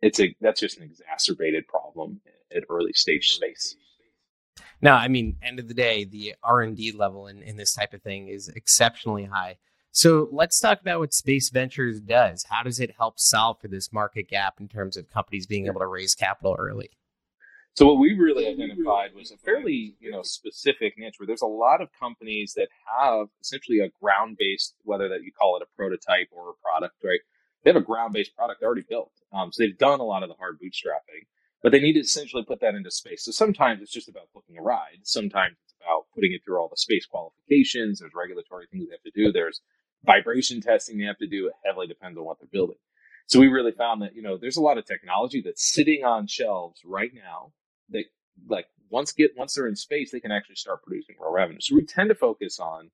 it's 0.01 0.21
a 0.21 0.35
that's 0.41 0.61
just 0.61 0.79
an 0.79 0.85
exacerbated 0.85 1.67
problem 1.67 2.21
at 2.55 2.63
early 2.69 2.93
stage 2.93 3.31
space. 3.31 3.77
No, 4.81 4.93
I 4.93 5.09
mean, 5.09 5.37
end 5.43 5.59
of 5.59 5.69
the 5.69 5.75
day, 5.75 6.05
the 6.05 6.35
R 6.43 6.61
and 6.61 6.77
D 6.77 6.93
level 6.93 7.27
in, 7.27 7.43
in 7.43 7.57
this 7.57 7.75
type 7.75 7.95
of 7.95 8.03
thing 8.03 8.29
is 8.29 8.49
exceptionally 8.49 9.25
high. 9.25 9.57
So 9.93 10.29
let's 10.33 10.59
talk 10.59 10.81
about 10.81 10.99
what 10.99 11.15
Space 11.15 11.51
Ventures 11.51 12.01
does. 12.01 12.45
How 12.51 12.65
does 12.65 12.81
it 12.81 12.97
help 12.99 13.15
solve 13.17 13.61
for 13.61 13.69
this 13.69 13.93
market 13.93 14.29
gap 14.29 14.55
in 14.59 14.69
terms 14.69 14.97
of 14.97 15.09
companies 15.09 15.47
being 15.47 15.67
able 15.67 15.81
to 15.81 15.87
raise 15.87 16.15
capital 16.15 16.57
early? 16.59 16.91
So 17.75 17.87
what 17.87 17.99
we 17.99 18.13
really 18.13 18.47
identified 18.47 19.15
was 19.15 19.33
a 19.33 19.37
fairly, 19.37 19.97
you 19.99 20.11
know, 20.11 20.23
specific 20.23 20.95
niche 20.97 21.15
where 21.19 21.27
there's 21.27 21.43
a 21.43 21.47
lot 21.47 21.81
of 21.81 21.89
companies 21.99 22.55
that 22.57 22.69
have 23.01 23.27
essentially 23.41 23.81
a 23.81 23.91
ground-based, 24.01 24.75
whether 24.83 25.09
that 25.09 25.23
you 25.23 25.33
call 25.33 25.57
it 25.57 25.63
a 25.63 25.77
prototype 25.77 26.29
or 26.31 26.51
a 26.51 26.55
product, 26.63 26.95
right? 27.03 27.19
They 27.65 27.71
have 27.71 27.83
a 27.83 27.85
ground-based 27.85 28.37
product 28.37 28.63
already 28.63 28.85
built. 28.89 29.11
Um, 29.33 29.51
so 29.53 29.63
they've 29.63 29.79
done 29.79 29.99
a 29.99 30.05
lot 30.05 30.23
of 30.23 30.29
the 30.29 30.37
hard 30.37 30.59
bootstrapping, 30.63 31.27
but 31.65 31.73
they 31.73 31.81
need 31.81 31.95
to 31.95 32.01
essentially 32.01 32.45
put 32.45 32.61
that 32.61 32.75
into 32.75 32.91
space. 32.91 33.25
So 33.25 33.31
sometimes 33.31 33.81
it's 33.81 33.91
just 33.91 34.11
about 34.11 34.29
booking 34.35 34.59
a 34.59 34.63
ride. 34.63 34.99
Sometimes 35.03 35.57
it's 35.65 35.75
about 35.81 36.05
putting 36.15 36.35
it 36.35 36.43
through 36.45 36.59
all 36.59 36.69
the 36.69 36.77
space 36.77 37.07
qualifications. 37.07 38.01
There's 38.01 38.13
regulatory 38.15 38.67
things 38.71 38.85
they 38.87 38.93
have 38.93 39.15
to 39.15 39.25
do. 39.25 39.33
There's 39.33 39.63
vibration 40.05 40.61
testing 40.61 40.99
they 40.99 41.07
have 41.07 41.17
to 41.19 41.27
do. 41.27 41.47
It 41.47 41.55
heavily 41.65 41.87
depends 41.87 42.19
on 42.19 42.25
what 42.27 42.39
they're 42.39 42.49
building. 42.53 42.77
So 43.29 43.41
we 43.41 43.49
really 43.49 43.73
found 43.73 44.03
that, 44.03 44.15
you 44.15 44.21
know, 44.21 44.37
there's 44.37 44.59
a 44.59 44.63
lot 44.63 44.77
of 44.77 44.85
technology 44.85 45.41
that's 45.43 45.73
sitting 45.73 46.05
on 46.05 46.27
shelves 46.27 46.83
right 46.85 47.13
now 47.15 47.53
that 47.89 48.05
like 48.47 48.67
once 48.91 49.13
get 49.13 49.31
once 49.35 49.55
they're 49.55 49.67
in 49.67 49.75
space, 49.75 50.13
they 50.13 50.21
can 50.21 50.33
actually 50.33 50.57
start 50.57 50.83
producing 50.83 51.17
real 51.19 51.33
revenue. 51.33 51.61
So 51.63 51.77
we 51.77 51.87
tend 51.87 52.11
to 52.11 52.15
focus 52.15 52.61
on, 52.61 52.91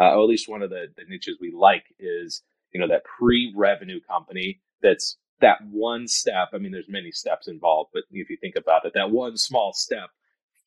uh, 0.00 0.16
or 0.16 0.22
at 0.24 0.28
least 0.28 0.48
one 0.48 0.62
of 0.62 0.70
the, 0.70 0.86
the 0.96 1.04
niches 1.08 1.38
we 1.40 1.52
like 1.56 1.84
is, 2.00 2.42
you 2.72 2.80
know, 2.80 2.88
that 2.88 3.04
pre-revenue 3.04 4.00
company 4.00 4.60
that's 4.82 5.16
that 5.40 5.58
one 5.70 6.06
step. 6.08 6.50
I 6.52 6.58
mean, 6.58 6.72
there's 6.72 6.88
many 6.88 7.10
steps 7.10 7.48
involved, 7.48 7.90
but 7.92 8.04
if 8.10 8.30
you 8.30 8.36
think 8.36 8.56
about 8.56 8.84
it, 8.84 8.92
that 8.94 9.10
one 9.10 9.36
small 9.36 9.72
step 9.72 10.10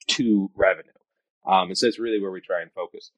to 0.08 0.50
revenue. 0.56 0.92
Um, 1.46 1.70
and 1.70 1.78
so 1.78 1.88
it's 1.88 2.00
really 2.00 2.22
where 2.22 2.32
we 2.32 2.42
try 2.42 2.62
and 2.62 2.72
focus. 2.74 3.12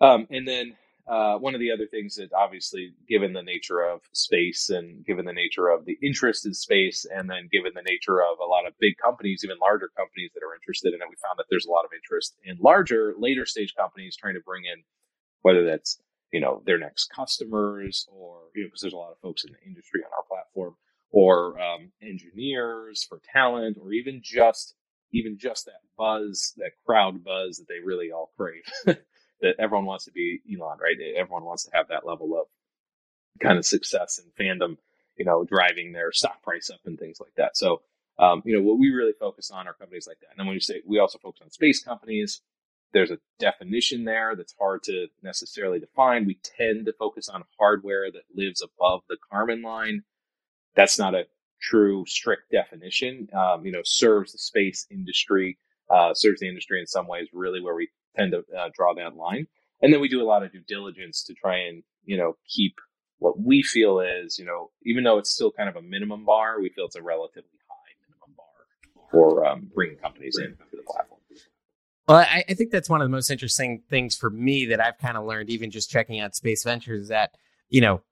Um, 0.00 0.26
and 0.30 0.46
then 0.46 0.76
uh, 1.06 1.36
one 1.36 1.54
of 1.54 1.60
the 1.60 1.70
other 1.70 1.86
things 1.86 2.14
that 2.16 2.32
obviously, 2.32 2.94
given 3.08 3.32
the 3.32 3.42
nature 3.42 3.80
of 3.82 4.00
space 4.12 4.70
and 4.70 5.04
given 5.04 5.24
the 5.24 5.32
nature 5.32 5.68
of 5.68 5.84
the 5.84 5.98
interest 6.02 6.46
in 6.46 6.54
space, 6.54 7.04
and 7.14 7.28
then 7.28 7.48
given 7.52 7.72
the 7.74 7.82
nature 7.82 8.22
of 8.22 8.38
a 8.40 8.48
lot 8.48 8.66
of 8.66 8.72
big 8.78 8.96
companies, 8.96 9.42
even 9.44 9.58
larger 9.60 9.90
companies 9.96 10.30
that 10.34 10.42
are 10.42 10.54
interested 10.54 10.94
in 10.94 11.02
it, 11.02 11.08
we 11.08 11.16
found 11.16 11.38
that 11.38 11.46
there's 11.50 11.66
a 11.66 11.70
lot 11.70 11.84
of 11.84 11.90
interest 11.92 12.34
in 12.44 12.56
larger, 12.60 13.14
later 13.18 13.44
stage 13.44 13.74
companies 13.76 14.16
trying 14.16 14.34
to 14.34 14.40
bring 14.40 14.64
in 14.64 14.82
whether 15.42 15.64
that's 15.64 15.98
you 16.32 16.40
know 16.40 16.62
their 16.66 16.78
next 16.78 17.12
customers 17.14 18.08
or 18.10 18.40
you 18.54 18.62
know 18.62 18.68
because 18.68 18.80
there's 18.80 18.94
a 18.94 18.96
lot 18.96 19.12
of 19.12 19.18
folks 19.20 19.44
in 19.44 19.52
the 19.52 19.68
industry 19.68 20.00
on 20.04 20.10
our 20.10 20.24
platform 20.28 20.74
or 21.14 21.60
um, 21.60 21.92
engineers 22.02 23.06
for 23.08 23.20
talent 23.32 23.78
or 23.80 23.92
even 23.92 24.20
just 24.22 24.74
even 25.12 25.38
just 25.38 25.66
that 25.66 25.80
buzz 25.96 26.54
that 26.58 26.72
crowd 26.84 27.22
buzz 27.24 27.58
that 27.58 27.68
they 27.68 27.80
really 27.84 28.10
all 28.12 28.32
crave 28.36 28.64
that 28.86 29.56
everyone 29.60 29.86
wants 29.86 30.06
to 30.06 30.12
be 30.12 30.40
Elon, 30.52 30.78
right? 30.82 30.96
Everyone 31.16 31.44
wants 31.44 31.64
to 31.66 31.70
have 31.74 31.88
that 31.88 32.06
level 32.06 32.36
of 32.38 32.48
kind 33.40 33.58
of 33.58 33.66
success 33.66 34.20
and 34.20 34.32
fandom, 34.34 34.76
you 35.16 35.24
know, 35.24 35.44
driving 35.44 35.92
their 35.92 36.12
stock 36.12 36.42
price 36.42 36.70
up 36.70 36.80
and 36.84 36.98
things 36.98 37.18
like 37.20 37.34
that. 37.36 37.56
So, 37.56 37.82
um, 38.18 38.42
you 38.44 38.56
know, 38.56 38.62
what 38.62 38.80
we 38.80 38.90
really 38.90 39.14
focus 39.20 39.52
on 39.52 39.68
are 39.68 39.74
companies 39.74 40.08
like 40.08 40.18
that. 40.20 40.30
And 40.32 40.40
then 40.40 40.46
when 40.48 40.54
you 40.54 40.60
say 40.60 40.82
we 40.86 40.98
also 40.98 41.18
focus 41.18 41.42
on 41.44 41.50
space 41.52 41.82
companies, 41.82 42.42
there's 42.92 43.12
a 43.12 43.18
definition 43.38 44.04
there 44.04 44.34
that's 44.36 44.54
hard 44.58 44.82
to 44.84 45.08
necessarily 45.22 45.80
define. 45.80 46.26
We 46.26 46.40
tend 46.58 46.86
to 46.86 46.92
focus 46.92 47.28
on 47.28 47.44
hardware 47.58 48.10
that 48.10 48.22
lives 48.34 48.62
above 48.62 49.02
the 49.08 49.18
Kármán 49.32 49.64
line. 49.64 50.02
That's 50.76 50.98
not 50.98 51.14
a 51.14 51.26
true 51.60 52.04
strict 52.06 52.50
definition. 52.50 53.28
Um, 53.32 53.64
you 53.64 53.72
know, 53.72 53.82
serves 53.84 54.32
the 54.32 54.38
space 54.38 54.86
industry, 54.90 55.58
uh, 55.90 56.14
serves 56.14 56.40
the 56.40 56.48
industry 56.48 56.80
in 56.80 56.86
some 56.86 57.06
ways, 57.06 57.28
really 57.32 57.60
where 57.60 57.74
we 57.74 57.88
tend 58.16 58.32
to 58.32 58.44
uh, 58.56 58.70
draw 58.74 58.94
that 58.94 59.16
line. 59.16 59.46
And 59.82 59.92
then 59.92 60.00
we 60.00 60.08
do 60.08 60.22
a 60.22 60.24
lot 60.24 60.42
of 60.42 60.52
due 60.52 60.62
diligence 60.66 61.22
to 61.24 61.34
try 61.34 61.58
and, 61.58 61.82
you 62.04 62.16
know, 62.16 62.36
keep 62.48 62.76
what 63.18 63.40
we 63.40 63.62
feel 63.62 64.00
is, 64.00 64.38
you 64.38 64.44
know, 64.44 64.70
even 64.84 65.04
though 65.04 65.18
it's 65.18 65.30
still 65.30 65.50
kind 65.50 65.68
of 65.68 65.76
a 65.76 65.82
minimum 65.82 66.24
bar, 66.24 66.60
we 66.60 66.68
feel 66.68 66.86
it's 66.86 66.96
a 66.96 67.02
relatively 67.02 67.58
high 67.68 67.92
minimum 68.06 68.34
bar 68.36 69.08
for 69.10 69.46
um, 69.46 69.70
bringing 69.74 69.96
companies 69.96 70.38
in 70.38 70.50
to 70.52 70.76
the 70.76 70.82
platform. 70.82 71.20
Well, 72.06 72.18
I, 72.18 72.44
I, 72.46 72.54
think 72.54 72.70
that's 72.70 72.90
one 72.90 73.00
of 73.00 73.06
the 73.06 73.10
most 73.10 73.30
interesting 73.30 73.82
things 73.88 74.14
for 74.14 74.28
me 74.28 74.66
that 74.66 74.78
I've 74.78 74.98
kind 74.98 75.16
of 75.16 75.24
learned, 75.24 75.48
even 75.48 75.70
just 75.70 75.90
checking 75.90 76.20
out 76.20 76.34
Space 76.34 76.62
Ventures, 76.62 77.04
is 77.04 77.08
that, 77.08 77.30
you 77.70 77.80
know, 77.80 78.02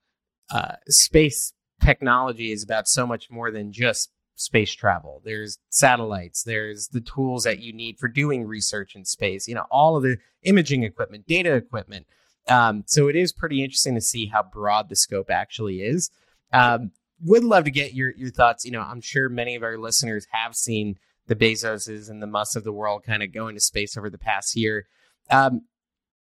uh, 0.50 0.76
space 0.88 1.52
technology 1.82 2.52
is 2.52 2.62
about 2.62 2.88
so 2.88 3.06
much 3.06 3.30
more 3.30 3.50
than 3.50 3.72
just 3.72 4.10
space 4.34 4.72
travel. 4.72 5.20
There's 5.24 5.58
satellites. 5.70 6.42
There's 6.42 6.88
the 6.88 7.00
tools 7.00 7.44
that 7.44 7.60
you 7.60 7.72
need 7.72 7.98
for 7.98 8.08
doing 8.08 8.44
research 8.44 8.94
in 8.94 9.04
space. 9.04 9.46
You 9.46 9.54
know, 9.54 9.66
all 9.70 9.96
of 9.96 10.02
the 10.02 10.18
imaging 10.42 10.82
equipment, 10.82 11.26
data 11.26 11.54
equipment. 11.54 12.06
Um, 12.48 12.84
so 12.86 13.08
it 13.08 13.16
is 13.16 13.32
pretty 13.32 13.62
interesting 13.62 13.94
to 13.94 14.00
see 14.00 14.26
how 14.26 14.42
broad 14.42 14.88
the 14.88 14.96
scope 14.96 15.30
actually 15.30 15.82
is. 15.82 16.10
Um, 16.52 16.90
would 17.24 17.44
love 17.44 17.64
to 17.64 17.70
get 17.70 17.94
your 17.94 18.12
your 18.16 18.30
thoughts. 18.30 18.64
You 18.64 18.72
know, 18.72 18.80
I'm 18.80 19.00
sure 19.00 19.28
many 19.28 19.54
of 19.54 19.62
our 19.62 19.78
listeners 19.78 20.26
have 20.32 20.56
seen 20.56 20.96
the 21.28 21.36
Bezoses 21.36 22.10
and 22.10 22.20
the 22.20 22.26
Musks 22.26 22.56
of 22.56 22.64
the 22.64 22.72
world 22.72 23.04
kind 23.04 23.22
of 23.22 23.32
going 23.32 23.54
to 23.54 23.60
space 23.60 23.96
over 23.96 24.10
the 24.10 24.18
past 24.18 24.56
year. 24.56 24.86
Um, 25.30 25.62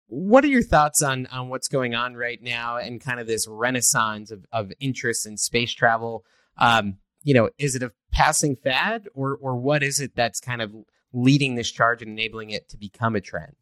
what 0.09 0.43
are 0.43 0.47
your 0.47 0.63
thoughts 0.63 1.01
on 1.01 1.27
on 1.27 1.49
what's 1.49 1.67
going 1.67 1.95
on 1.95 2.15
right 2.15 2.41
now 2.41 2.77
and 2.77 2.99
kind 2.99 3.19
of 3.19 3.27
this 3.27 3.47
renaissance 3.47 4.31
of, 4.31 4.45
of 4.51 4.71
interest 4.79 5.25
in 5.25 5.37
space 5.37 5.71
travel? 5.71 6.25
Um, 6.57 6.97
you 7.23 7.33
know, 7.33 7.49
is 7.57 7.75
it 7.75 7.83
a 7.83 7.91
passing 8.11 8.55
fad 8.55 9.07
or 9.13 9.37
or 9.39 9.55
what 9.55 9.83
is 9.83 9.99
it 9.99 10.15
that's 10.15 10.39
kind 10.39 10.61
of 10.61 10.73
leading 11.13 11.55
this 11.55 11.71
charge 11.71 12.01
and 12.01 12.11
enabling 12.11 12.49
it 12.49 12.69
to 12.69 12.77
become 12.77 13.15
a 13.15 13.21
trend? 13.21 13.55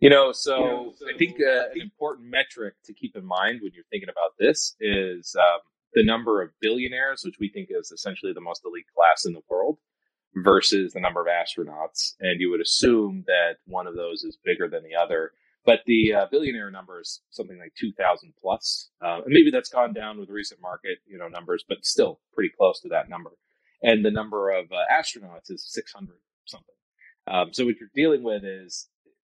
You 0.00 0.10
know, 0.10 0.32
so, 0.32 0.58
you 0.58 0.64
know, 0.64 0.92
so 0.96 1.06
I 1.14 1.16
think 1.16 1.36
uh, 1.40 1.70
an 1.72 1.80
important 1.80 2.28
metric 2.28 2.74
to 2.84 2.92
keep 2.92 3.16
in 3.16 3.24
mind 3.24 3.60
when 3.62 3.72
you're 3.74 3.84
thinking 3.90 4.10
about 4.10 4.32
this 4.38 4.74
is 4.80 5.34
um, 5.38 5.60
the 5.94 6.04
number 6.04 6.42
of 6.42 6.50
billionaires, 6.60 7.22
which 7.24 7.36
we 7.38 7.48
think 7.48 7.68
is 7.70 7.90
essentially 7.90 8.32
the 8.34 8.40
most 8.40 8.62
elite 8.64 8.86
class 8.94 9.24
in 9.24 9.32
the 9.32 9.40
world, 9.48 9.78
versus 10.36 10.92
the 10.92 11.00
number 11.00 11.20
of 11.20 11.28
astronauts. 11.28 12.14
And 12.20 12.40
you 12.40 12.50
would 12.50 12.60
assume 12.60 13.24
that 13.28 13.56
one 13.66 13.86
of 13.86 13.94
those 13.94 14.24
is 14.24 14.36
bigger 14.44 14.68
than 14.68 14.82
the 14.82 14.96
other. 14.96 15.32
But 15.66 15.80
the 15.86 16.12
uh, 16.12 16.26
billionaire 16.30 16.70
number 16.70 17.00
is 17.00 17.22
something 17.30 17.58
like 17.58 17.72
2,000 17.78 18.34
plus. 18.40 18.90
Uh, 19.02 19.22
and 19.24 19.32
maybe 19.32 19.50
that's 19.50 19.70
gone 19.70 19.94
down 19.94 20.18
with 20.18 20.28
recent 20.28 20.60
market, 20.60 20.98
you 21.06 21.16
know, 21.16 21.28
numbers, 21.28 21.64
but 21.66 21.84
still 21.84 22.20
pretty 22.34 22.50
close 22.56 22.80
to 22.80 22.88
that 22.88 23.08
number. 23.08 23.30
And 23.82 24.04
the 24.04 24.10
number 24.10 24.50
of 24.50 24.66
uh, 24.72 24.84
astronauts 24.92 25.50
is 25.50 25.64
600 25.66 26.14
something. 26.44 26.74
Um, 27.26 27.52
so 27.52 27.64
what 27.64 27.76
you're 27.80 27.88
dealing 27.94 28.22
with 28.22 28.44
is 28.44 28.88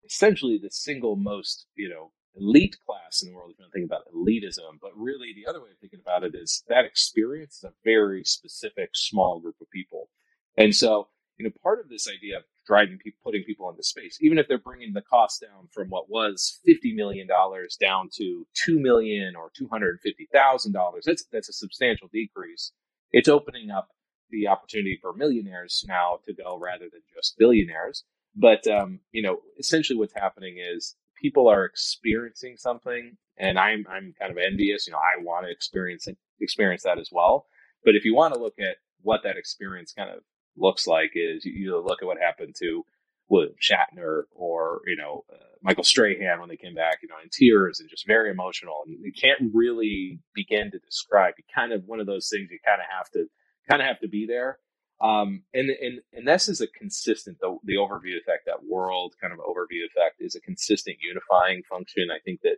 essentially 0.06 0.60
the 0.62 0.70
single 0.72 1.16
most, 1.16 1.68
you 1.76 1.90
know, 1.90 2.12
elite 2.36 2.78
class 2.86 3.22
in 3.22 3.30
the 3.30 3.36
world 3.36 3.52
if 3.52 3.60
you 3.60 3.66
don't 3.66 3.72
think 3.72 3.86
about 3.86 4.08
elitism. 4.14 4.80
But 4.82 4.92
really, 4.96 5.34
the 5.36 5.50
other 5.50 5.62
way 5.62 5.70
of 5.72 5.78
thinking 5.80 6.00
about 6.02 6.24
it 6.24 6.34
is 6.36 6.64
that 6.70 6.86
experience 6.86 7.58
is 7.58 7.64
a 7.66 7.74
very 7.84 8.24
specific, 8.24 8.92
small 8.94 9.40
group 9.40 9.56
of 9.62 9.70
people. 9.70 10.10
And 10.58 10.76
so, 10.76 11.08
you 11.38 11.46
know, 11.46 11.52
part 11.64 11.80
of 11.80 11.90
this 11.90 12.08
idea 12.08 12.38
of 12.38 12.44
driving 12.66 12.98
people, 12.98 13.20
putting 13.24 13.44
people 13.44 13.70
into 13.70 13.84
space, 13.84 14.18
even 14.22 14.38
if 14.38 14.48
they're 14.48 14.58
bringing 14.58 14.94
the 14.94 15.02
cost 15.02 15.42
down 15.42 15.68
from 15.72 15.90
what 15.90 16.10
was 16.10 16.60
fifty 16.66 16.94
million 16.94 17.28
dollars 17.28 17.78
down 17.80 18.10
to 18.14 18.46
two 18.54 18.80
million 18.80 19.36
or 19.36 19.52
two 19.56 19.68
hundred 19.68 20.00
fifty 20.02 20.28
thousand 20.32 20.74
dollars. 20.74 21.04
That's 21.06 21.26
that's 21.32 21.50
a 21.50 21.54
substantial 21.54 22.10
decrease. 22.12 22.72
It's 23.12 23.28
opening 23.30 23.72
up 23.72 23.90
the 24.30 24.48
opportunity 24.48 24.98
for 25.02 25.14
millionaires 25.14 25.84
now 25.88 26.20
to 26.26 26.34
go 26.34 26.58
rather 26.58 26.86
than 26.92 27.02
just 27.14 27.38
billionaires. 27.38 28.04
But 28.36 28.66
um, 28.68 29.00
you 29.12 29.22
know, 29.22 29.40
essentially, 29.60 29.98
what's 29.98 30.14
happening 30.16 30.58
is 30.58 30.96
people 31.22 31.48
are 31.48 31.66
experiencing 31.66 32.58
something, 32.58 33.18
and 33.38 33.60
I'm 33.60 33.86
I'm 33.90 34.14
kind 34.20 34.32
of 34.32 34.38
envious. 34.38 34.88
You 34.88 34.94
know, 34.94 35.00
I 35.00 35.22
want 35.22 35.46
to 35.46 35.52
experience 35.52 36.08
experience 36.40 36.84
that 36.84 37.00
as 37.00 37.10
well. 37.12 37.46
But 37.84 37.96
if 37.96 38.06
you 38.06 38.16
want 38.16 38.34
to 38.34 38.40
look 38.40 38.56
at 38.60 38.78
what 39.02 39.24
that 39.24 39.38
experience 39.38 39.94
kind 39.94 40.10
of 40.10 40.22
looks 40.62 40.88
like 40.88 41.12
is 41.16 41.46
you, 41.46 41.54
you 41.54 41.84
look 41.86 42.02
at 42.02 42.06
what 42.06 42.18
happened 42.20 42.56
to 42.60 42.84
William 43.30 43.56
Shatner 43.62 44.24
or 44.34 44.82
you 44.88 44.96
know 44.96 45.24
uh, 45.32 45.38
Michael 45.62 45.84
Strahan 45.84 46.40
when 46.40 46.50
they 46.50 46.58
came 46.58 46.76
back, 46.76 47.00
you 47.02 47.10
know, 47.10 47.16
in 47.24 47.30
tears 47.32 47.80
and 47.80 47.90
just 47.90 48.08
very 48.08 48.32
emotional, 48.32 48.84
and 48.86 48.98
you 49.04 49.14
can't 49.14 49.52
really 49.54 50.20
begin 50.34 50.72
to 50.72 50.80
describe. 50.80 51.36
You 51.38 51.44
kind 51.54 51.74
of 51.74 51.84
one 51.86 52.00
of 52.00 52.08
those 52.08 52.30
things 52.30 52.50
you 52.52 52.60
kind 52.66 52.82
of 52.82 52.88
have 52.96 53.10
to 53.12 53.28
kind 53.70 53.82
of 53.82 53.88
have 53.88 54.00
to 54.02 54.10
be 54.10 54.26
there. 54.28 54.60
Um, 55.02 55.44
and 55.54 55.70
and 55.70 56.02
and 56.14 56.28
this 56.28 56.48
is 56.48 56.62
a 56.62 56.68
consistent 56.68 57.40
the, 57.40 57.58
the 57.64 57.76
overview 57.76 58.18
effect, 58.20 58.46
that 58.46 58.64
world 58.68 59.16
kind 59.20 59.34
of 59.34 59.40
overview 59.40 59.86
effect 59.88 60.18
is 60.20 60.36
a 60.36 60.42
consistent 60.42 60.98
unifying 61.02 61.64
function. 61.70 62.10
I 62.12 62.20
think 62.24 62.42
that 62.42 62.58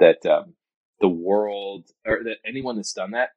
that 0.00 0.30
um, 0.30 0.54
the 1.00 1.08
world 1.08 1.86
or 2.06 2.22
that 2.24 2.36
anyone 2.46 2.76
that's 2.76 2.92
done 2.92 3.12
that 3.12 3.30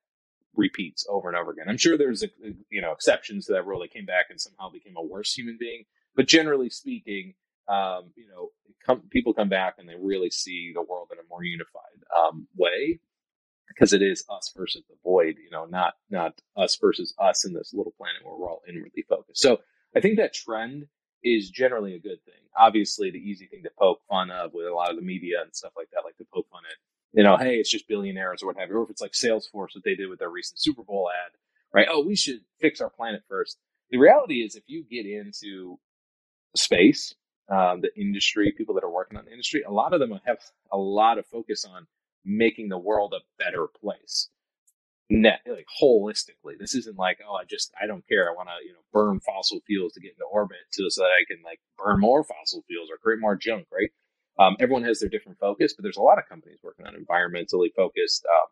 repeats 0.55 1.05
over 1.09 1.27
and 1.29 1.37
over 1.37 1.51
again. 1.51 1.65
I'm 1.69 1.77
sure 1.77 1.97
there's 1.97 2.23
a, 2.23 2.27
you 2.69 2.81
know 2.81 2.91
exceptions 2.91 3.45
to 3.45 3.53
that 3.53 3.65
rule. 3.65 3.79
They 3.79 3.87
came 3.87 4.05
back 4.05 4.27
and 4.29 4.39
somehow 4.39 4.69
became 4.69 4.95
a 4.97 5.03
worse 5.03 5.33
human 5.33 5.57
being, 5.59 5.85
but 6.15 6.27
generally 6.27 6.69
speaking, 6.69 7.33
um, 7.67 8.11
you 8.15 8.27
know, 8.27 8.49
come, 8.85 9.01
people 9.09 9.33
come 9.33 9.49
back 9.49 9.75
and 9.77 9.87
they 9.87 9.95
really 9.99 10.29
see 10.29 10.71
the 10.73 10.81
world 10.81 11.09
in 11.11 11.19
a 11.19 11.27
more 11.29 11.43
unified 11.43 11.81
um, 12.17 12.47
way 12.55 12.99
because 13.67 13.93
it 13.93 14.01
is 14.01 14.25
us 14.29 14.51
versus 14.55 14.83
the 14.89 14.95
void. 15.03 15.37
You 15.41 15.49
know, 15.51 15.65
not 15.65 15.93
not 16.09 16.41
us 16.57 16.77
versus 16.79 17.13
us 17.19 17.45
in 17.45 17.53
this 17.53 17.73
little 17.73 17.93
planet 17.97 18.21
where 18.23 18.35
we're 18.35 18.49
all 18.49 18.61
inwardly 18.67 19.03
focused. 19.07 19.41
So 19.41 19.59
I 19.95 20.01
think 20.01 20.17
that 20.17 20.33
trend 20.33 20.87
is 21.23 21.49
generally 21.49 21.95
a 21.95 21.99
good 21.99 22.23
thing. 22.25 22.41
Obviously, 22.57 23.11
the 23.11 23.17
easy 23.19 23.47
thing 23.47 23.63
to 23.63 23.71
poke 23.77 24.01
fun 24.09 24.31
of 24.31 24.53
with 24.53 24.65
a 24.65 24.73
lot 24.73 24.89
of 24.89 24.95
the 24.95 25.01
media 25.01 25.41
and 25.41 25.55
stuff 25.55 25.73
like 25.77 25.89
that, 25.93 26.03
like 26.03 26.17
to 26.17 26.25
poke 26.33 26.47
fun 26.49 26.63
at 26.69 26.77
you 27.13 27.23
know, 27.23 27.37
hey, 27.37 27.55
it's 27.55 27.71
just 27.71 27.87
billionaires 27.87 28.41
or 28.41 28.47
what 28.47 28.57
have 28.57 28.69
you, 28.69 28.77
or 28.77 28.83
if 28.83 28.89
it's 28.89 29.01
like 29.01 29.11
Salesforce, 29.11 29.75
what 29.75 29.83
they 29.83 29.95
did 29.95 30.09
with 30.09 30.19
their 30.19 30.29
recent 30.29 30.59
Super 30.59 30.83
Bowl 30.83 31.09
ad, 31.09 31.31
right? 31.73 31.87
Oh, 31.89 32.05
we 32.05 32.15
should 32.15 32.41
fix 32.59 32.81
our 32.81 32.89
planet 32.89 33.23
first. 33.27 33.57
The 33.89 33.97
reality 33.97 34.35
is, 34.35 34.55
if 34.55 34.63
you 34.67 34.83
get 34.89 35.05
into 35.05 35.77
space, 36.55 37.13
um, 37.49 37.81
the 37.81 37.89
industry, 37.99 38.53
people 38.57 38.75
that 38.75 38.83
are 38.83 38.91
working 38.91 39.17
on 39.17 39.25
the 39.25 39.31
industry, 39.31 39.63
a 39.63 39.71
lot 39.71 39.93
of 39.93 39.99
them 39.99 40.17
have 40.25 40.37
a 40.71 40.77
lot 40.77 41.17
of 41.17 41.25
focus 41.25 41.65
on 41.65 41.87
making 42.23 42.69
the 42.69 42.77
world 42.77 43.13
a 43.13 43.43
better 43.43 43.67
place. 43.67 44.29
Net, 45.09 45.41
like 45.45 45.67
holistically, 45.81 46.57
this 46.57 46.73
isn't 46.73 46.97
like, 46.97 47.19
oh, 47.27 47.35
I 47.35 47.43
just, 47.43 47.73
I 47.81 47.85
don't 47.85 48.07
care. 48.07 48.29
I 48.29 48.33
want 48.33 48.47
to, 48.47 48.65
you 48.65 48.71
know, 48.71 48.79
burn 48.93 49.19
fossil 49.19 49.59
fuels 49.67 49.91
to 49.93 49.99
get 49.99 50.13
into 50.13 50.23
orbit 50.23 50.59
so, 50.69 50.85
so 50.87 51.01
that 51.01 51.09
I 51.09 51.25
can 51.27 51.43
like 51.43 51.59
burn 51.77 51.99
more 51.99 52.23
fossil 52.23 52.63
fuels 52.65 52.89
or 52.89 52.95
create 52.95 53.19
more 53.19 53.35
junk, 53.35 53.67
right? 53.73 53.91
Um, 54.39 54.55
everyone 54.59 54.83
has 54.83 54.99
their 54.99 55.09
different 55.09 55.39
focus, 55.39 55.73
but 55.73 55.83
there's 55.83 55.97
a 55.97 56.01
lot 56.01 56.17
of 56.17 56.27
companies 56.27 56.59
working 56.63 56.85
on 56.85 56.95
environmentally 56.95 57.73
focused, 57.75 58.25
um, 58.25 58.47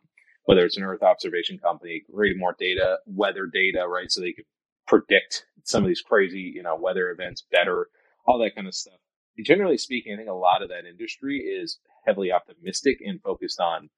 whether 0.46 0.66
it's 0.66 0.78
an 0.78 0.84
Earth 0.84 1.04
observation 1.04 1.58
company, 1.58 2.04
creating 2.14 2.40
more 2.40 2.56
data, 2.60 2.98
weather 3.06 3.46
data, 3.46 3.88
right? 3.88 4.12
So 4.12 4.22
they 4.22 4.34
could 4.34 4.46
predict 4.88 5.46
some 5.64 5.84
of 5.84 5.88
these 5.88 6.02
crazy, 6.02 6.52
you 6.54 6.64
know, 6.64 6.76
weather 6.76 7.10
events 7.12 7.44
better, 7.52 7.88
all 8.26 8.40
that 8.40 8.56
kind 8.56 8.68
of 8.68 8.76
stuff. 8.76 9.00
Generally 9.44 9.78
speaking, 9.78 10.14
I 10.14 10.18
think 10.18 10.30
a 10.30 10.34
lot 10.34 10.62
of 10.62 10.70
that 10.70 10.86
industry 10.86 11.38
is 11.40 11.80
heavily 12.06 12.32
optimistic 12.32 13.00
and 13.06 13.22
focused 13.22 13.60
on 13.60 13.90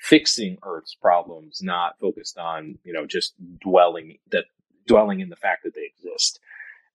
fixing 0.00 0.58
Earth's 0.64 0.94
problems, 0.94 1.60
not 1.62 1.98
focused 2.00 2.38
on, 2.38 2.78
you 2.84 2.92
know, 2.92 3.06
just 3.06 3.34
dwelling 3.60 4.18
that 4.30 4.44
dwelling 4.86 5.20
in 5.20 5.28
the 5.30 5.36
fact 5.36 5.64
that 5.64 5.74
they 5.74 5.88
exist. 5.96 6.40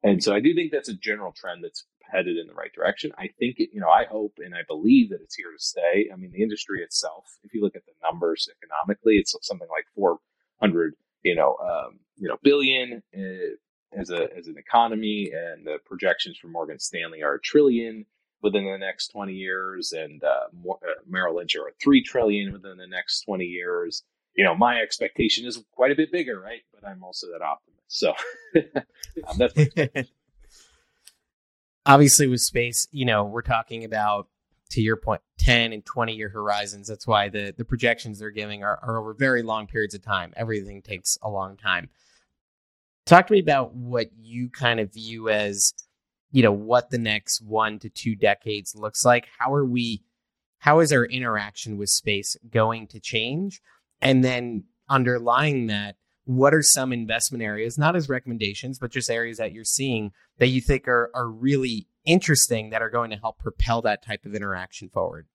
And 0.04 0.24
so 0.24 0.34
I 0.34 0.40
do 0.40 0.54
think 0.54 0.72
that's 0.72 0.90
a 0.90 0.94
general 0.94 1.32
trend 1.32 1.64
that's 1.64 1.86
headed 2.12 2.38
in 2.38 2.48
the 2.48 2.54
right 2.54 2.74
direction. 2.74 3.12
I 3.18 3.30
think 3.40 3.60
it, 3.60 3.70
you 3.74 3.80
know, 3.80 3.90
I 3.90 4.06
hope 4.06 4.34
and 4.38 4.56
I 4.56 4.62
believe 4.68 5.10
that 5.10 5.22
it's 5.22 5.36
here 5.36 5.52
to 5.52 5.64
stay. 5.64 6.10
I 6.12 6.16
mean, 6.16 6.32
the 6.32 6.44
industry 6.44 6.82
itself, 6.82 7.26
if 7.44 7.54
you 7.54 7.62
look 7.62 7.76
at 7.76 7.86
the 7.86 7.94
numbers 8.04 8.50
economically, 8.62 9.16
it's 9.16 9.36
something 9.42 9.68
like 9.70 9.86
400, 9.96 10.94
you 11.24 11.36
know, 11.36 11.58
um, 11.62 12.00
you 12.18 12.28
know, 12.28 12.38
billion 12.44 13.02
uh, 13.18 14.00
as 14.00 14.10
a 14.12 14.28
as 14.38 14.48
an 14.48 14.56
economy, 14.58 15.32
and 15.34 15.66
the 15.66 15.78
projections 15.86 16.38
from 16.38 16.52
Morgan 16.52 16.80
Stanley 16.80 17.24
are 17.24 17.36
a 17.36 17.42
trillion 17.42 18.06
within 18.42 18.66
the 18.66 18.78
next 18.78 19.10
20 19.10 19.34
years, 19.34 19.92
and 19.92 20.24
uh, 20.24 20.48
more, 20.54 20.80
uh, 20.88 21.02
Merrill 21.08 21.38
Lynch 21.38 21.56
are 21.56 21.68
at 21.68 21.80
three 21.82 22.04
trillion 22.04 22.54
within 22.54 22.78
the 22.78 22.88
next 22.88 23.22
20 23.22 23.46
years. 23.46 24.04
You 24.36 24.46
know, 24.46 24.56
my 24.56 24.80
expectation 24.80 25.46
is 25.46 25.62
quite 25.72 25.92
a 25.92 25.96
bit 25.96 26.12
bigger, 26.12 26.40
right? 26.40 26.62
But 26.74 26.88
I'm 26.88 27.04
also 27.04 27.28
that 27.32 27.42
optimist. 27.42 27.80
So 27.88 28.14
um, 29.28 29.38
that's 29.38 30.10
obviously 31.90 32.28
with 32.28 32.42
space, 32.42 32.88
you 32.92 33.04
know, 33.04 33.24
we're 33.24 33.42
talking 33.42 33.84
about 33.84 34.28
to 34.72 34.82
your 34.82 34.96
point, 34.96 35.22
10 35.40 35.74
and 35.74 35.84
20 35.84 36.14
year 36.14 36.30
horizons. 36.30 36.88
That's 36.88 37.08
why 37.08 37.30
the 37.30 37.54
the 37.58 37.66
projections 37.66 38.20
they're 38.20 38.30
giving 38.30 38.64
are, 38.64 38.80
are 38.84 39.00
over 39.00 39.14
very 39.16 39.42
long 39.42 39.66
periods 39.66 39.96
of 39.96 40.04
time. 40.04 40.32
Everything 40.36 40.82
takes 40.82 41.18
a 41.24 41.30
long 41.30 41.58
time. 41.58 41.90
Talk 43.06 43.28
to 43.28 43.34
me 43.34 43.40
about 43.40 43.74
what 43.74 44.12
you 44.22 44.50
kind 44.50 44.80
of 44.80 44.94
view 44.94 45.30
as, 45.30 45.74
you 46.32 46.44
know, 46.44 46.52
what 46.52 46.92
the 46.92 47.00
next 47.00 47.42
one 47.42 47.80
to 47.80 47.90
two 47.90 48.16
decades 48.16 48.76
looks 48.76 49.04
like. 49.04 49.28
How 49.40 49.54
are 49.54 49.66
we 49.66 50.04
how 50.60 50.82
is 50.82 50.94
our 50.94 51.06
interaction 51.06 51.78
with 51.78 51.90
space 51.90 52.36
going 52.52 52.86
to 52.88 53.00
change? 53.00 53.62
And 54.02 54.24
then 54.24 54.66
underlying 54.90 55.68
that, 55.68 55.96
what 56.26 56.54
are 56.54 56.62
some 56.62 56.94
investment 56.94 57.44
areas, 57.44 57.80
not 57.80 57.96
as 57.96 58.08
recommendations, 58.08 58.78
but 58.78 58.92
just 58.92 59.10
areas 59.10 59.38
that 59.38 59.52
you're 59.52 59.64
seeing 59.64 60.12
that 60.38 60.50
you 60.50 60.62
think 60.62 60.88
are, 60.88 61.10
are 61.16 61.28
really 61.28 61.88
interesting 62.06 62.70
that 62.70 62.82
are 62.82 62.90
going 62.90 63.10
to 63.12 63.18
help 63.18 63.40
propel 63.40 63.82
that 63.84 64.04
type 64.04 64.26
of 64.26 64.36
interaction 64.36 64.90
forward? 64.90 65.28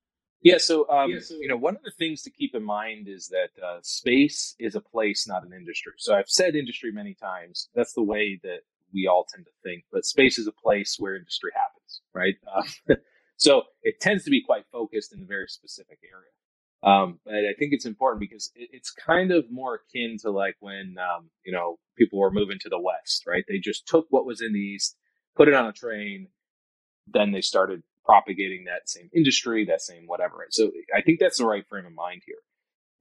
Yeah, 0.42 0.58
so, 0.58 0.88
um, 0.90 1.10
yeah, 1.10 1.20
so 1.20 1.36
you 1.36 1.48
know, 1.48 1.56
one 1.56 1.74
of 1.74 1.82
the 1.82 1.90
things 1.90 2.22
to 2.22 2.30
keep 2.30 2.54
in 2.54 2.62
mind 2.62 3.08
is 3.08 3.28
that 3.28 3.48
uh, 3.64 3.78
space 3.80 4.54
is 4.58 4.74
a 4.74 4.80
place, 4.80 5.26
not 5.26 5.42
an 5.42 5.54
industry. 5.54 5.94
So 5.96 6.14
I've 6.14 6.28
said 6.28 6.54
industry 6.54 6.92
many 6.92 7.14
times. 7.14 7.70
That's 7.74 7.94
the 7.94 8.02
way 8.02 8.38
that 8.42 8.58
we 8.92 9.08
all 9.10 9.26
tend 9.32 9.46
to 9.46 9.52
think, 9.62 9.84
but 9.90 10.04
space 10.04 10.38
is 10.38 10.46
a 10.46 10.52
place 10.52 10.96
where 10.98 11.16
industry 11.16 11.50
happens, 11.54 12.02
right? 12.12 12.34
Uh, 12.46 12.94
so 13.36 13.62
it 13.82 14.00
tends 14.00 14.24
to 14.24 14.30
be 14.30 14.42
quite 14.44 14.64
focused 14.70 15.14
in 15.14 15.22
a 15.22 15.26
very 15.26 15.48
specific 15.48 15.98
area. 16.04 16.30
Um, 16.84 17.18
but 17.24 17.34
I 17.34 17.54
think 17.58 17.72
it's 17.72 17.86
important 17.86 18.20
because 18.20 18.50
it, 18.54 18.68
it's 18.72 18.90
kind 18.90 19.32
of 19.32 19.50
more 19.50 19.80
akin 19.80 20.18
to 20.20 20.30
like 20.30 20.56
when, 20.60 20.96
um, 20.98 21.30
you 21.44 21.52
know, 21.52 21.78
people 21.96 22.18
were 22.18 22.30
moving 22.30 22.58
to 22.60 22.68
the 22.68 22.78
West, 22.78 23.24
right? 23.26 23.44
They 23.48 23.58
just 23.58 23.88
took 23.88 24.06
what 24.10 24.26
was 24.26 24.42
in 24.42 24.52
the 24.52 24.60
East, 24.60 24.96
put 25.34 25.48
it 25.48 25.54
on 25.54 25.66
a 25.66 25.72
train, 25.72 26.28
then 27.06 27.32
they 27.32 27.40
started 27.40 27.82
propagating 28.04 28.64
that 28.64 28.88
same 28.88 29.10
industry, 29.14 29.64
that 29.66 29.80
same 29.80 30.06
whatever. 30.06 30.46
So 30.50 30.70
I 30.94 31.02
think 31.02 31.20
that's 31.20 31.38
the 31.38 31.46
right 31.46 31.66
frame 31.68 31.86
of 31.86 31.94
mind 31.94 32.22
here. 32.26 32.36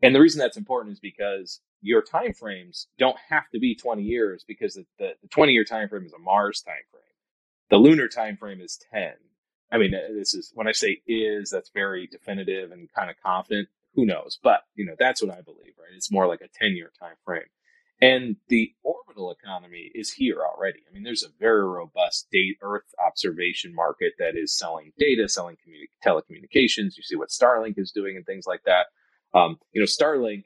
And 0.01 0.15
the 0.15 0.21
reason 0.21 0.39
that's 0.39 0.57
important 0.57 0.93
is 0.93 0.99
because 0.99 1.61
your 1.81 2.01
time 2.01 2.33
frames 2.33 2.87
don't 2.99 3.17
have 3.29 3.49
to 3.51 3.59
be 3.59 3.75
20 3.75 4.03
years 4.03 4.43
because 4.47 4.75
the, 4.75 4.85
the, 4.99 5.11
the 5.21 5.27
20 5.29 5.53
year 5.53 5.65
time 5.65 5.89
frame 5.89 6.05
is 6.05 6.13
a 6.13 6.19
Mars 6.19 6.61
time 6.61 6.75
frame. 6.91 7.03
The 7.69 7.77
lunar 7.77 8.07
time 8.07 8.37
frame 8.37 8.61
is 8.61 8.79
10 8.93 9.13
I 9.73 9.79
mean, 9.79 9.95
uh, 9.95 10.13
this 10.13 10.35
is 10.35 10.51
when 10.53 10.67
I 10.67 10.71
say 10.71 11.01
is, 11.07 11.49
that's 11.49 11.71
very 11.73 12.07
definitive 12.07 12.71
and 12.71 12.87
kind 12.93 13.09
of 13.09 13.15
confident. 13.25 13.69
Who 13.95 14.05
knows? 14.05 14.39
But 14.41 14.61
you 14.75 14.85
know, 14.85 14.95
that's 14.97 15.21
what 15.21 15.35
I 15.35 15.41
believe, 15.41 15.73
right? 15.79 15.95
It's 15.95 16.11
more 16.11 16.27
like 16.27 16.41
a 16.41 16.47
10 16.47 16.75
year 16.75 16.91
time 16.99 17.15
frame. 17.25 17.43
And 18.01 18.35
the 18.49 18.73
orbital 18.83 19.31
economy 19.31 19.89
is 19.95 20.11
here 20.11 20.39
already. 20.41 20.79
I 20.89 20.93
mean, 20.93 21.03
there's 21.03 21.23
a 21.23 21.39
very 21.39 21.63
robust 21.63 22.27
date 22.31 22.57
Earth 22.61 22.93
observation 23.05 23.73
market 23.73 24.13
that 24.19 24.35
is 24.35 24.57
selling 24.57 24.91
data, 24.97 25.29
selling 25.29 25.55
communi- 25.55 25.89
telecommunications. 26.05 26.97
You 26.97 27.03
see 27.03 27.15
what 27.15 27.29
Starlink 27.29 27.77
is 27.77 27.91
doing 27.91 28.17
and 28.17 28.25
things 28.25 28.45
like 28.45 28.63
that. 28.65 28.87
Um, 29.33 29.57
you 29.71 29.79
know, 29.79 29.85
Starlink 29.85 30.43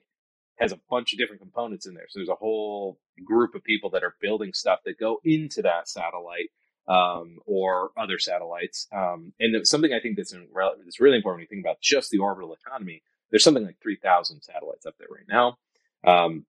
has 0.57 0.71
a 0.71 0.79
bunch 0.89 1.13
of 1.13 1.19
different 1.19 1.41
components 1.41 1.87
in 1.87 1.93
there. 1.93 2.05
So 2.09 2.19
there's 2.19 2.29
a 2.29 2.35
whole 2.35 2.99
group 3.23 3.55
of 3.55 3.63
people 3.63 3.89
that 3.91 4.03
are 4.03 4.15
building 4.21 4.53
stuff 4.53 4.79
that 4.85 4.99
go 4.99 5.19
into 5.23 5.61
that 5.63 5.87
satellite 5.87 6.49
um, 6.87 7.39
or 7.45 7.91
other 7.97 8.17
satellites. 8.19 8.87
Um, 8.91 9.33
and 9.39 9.67
something 9.67 9.93
I 9.93 9.99
think 9.99 10.17
that's, 10.17 10.33
in, 10.33 10.47
that's 10.83 10.99
really 10.99 11.17
important 11.17 11.37
when 11.37 11.41
you 11.43 11.47
think 11.47 11.65
about 11.65 11.81
just 11.81 12.09
the 12.11 12.19
orbital 12.19 12.53
economy. 12.53 13.03
There's 13.29 13.43
something 13.43 13.65
like 13.65 13.79
3,000 13.81 14.41
satellites 14.41 14.85
up 14.85 14.95
there 14.97 15.09
right 15.11 15.27
now. 15.27 15.57
Um, 16.05 16.45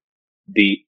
the, 0.48 0.84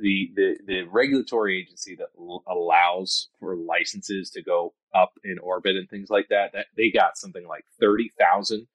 the 0.00 0.30
the 0.34 0.56
the 0.66 0.82
regulatory 0.84 1.60
agency 1.60 1.96
that 1.96 2.08
l- 2.18 2.42
allows 2.48 3.28
for 3.38 3.56
licenses 3.56 4.30
to 4.30 4.42
go 4.42 4.74
up 4.94 5.12
in 5.24 5.38
orbit 5.38 5.76
and 5.76 5.88
things 5.88 6.10
like 6.10 6.28
that, 6.30 6.52
that 6.52 6.66
they 6.76 6.90
got 6.90 7.18
something 7.18 7.46
like 7.46 7.64
30,000. 7.80 8.66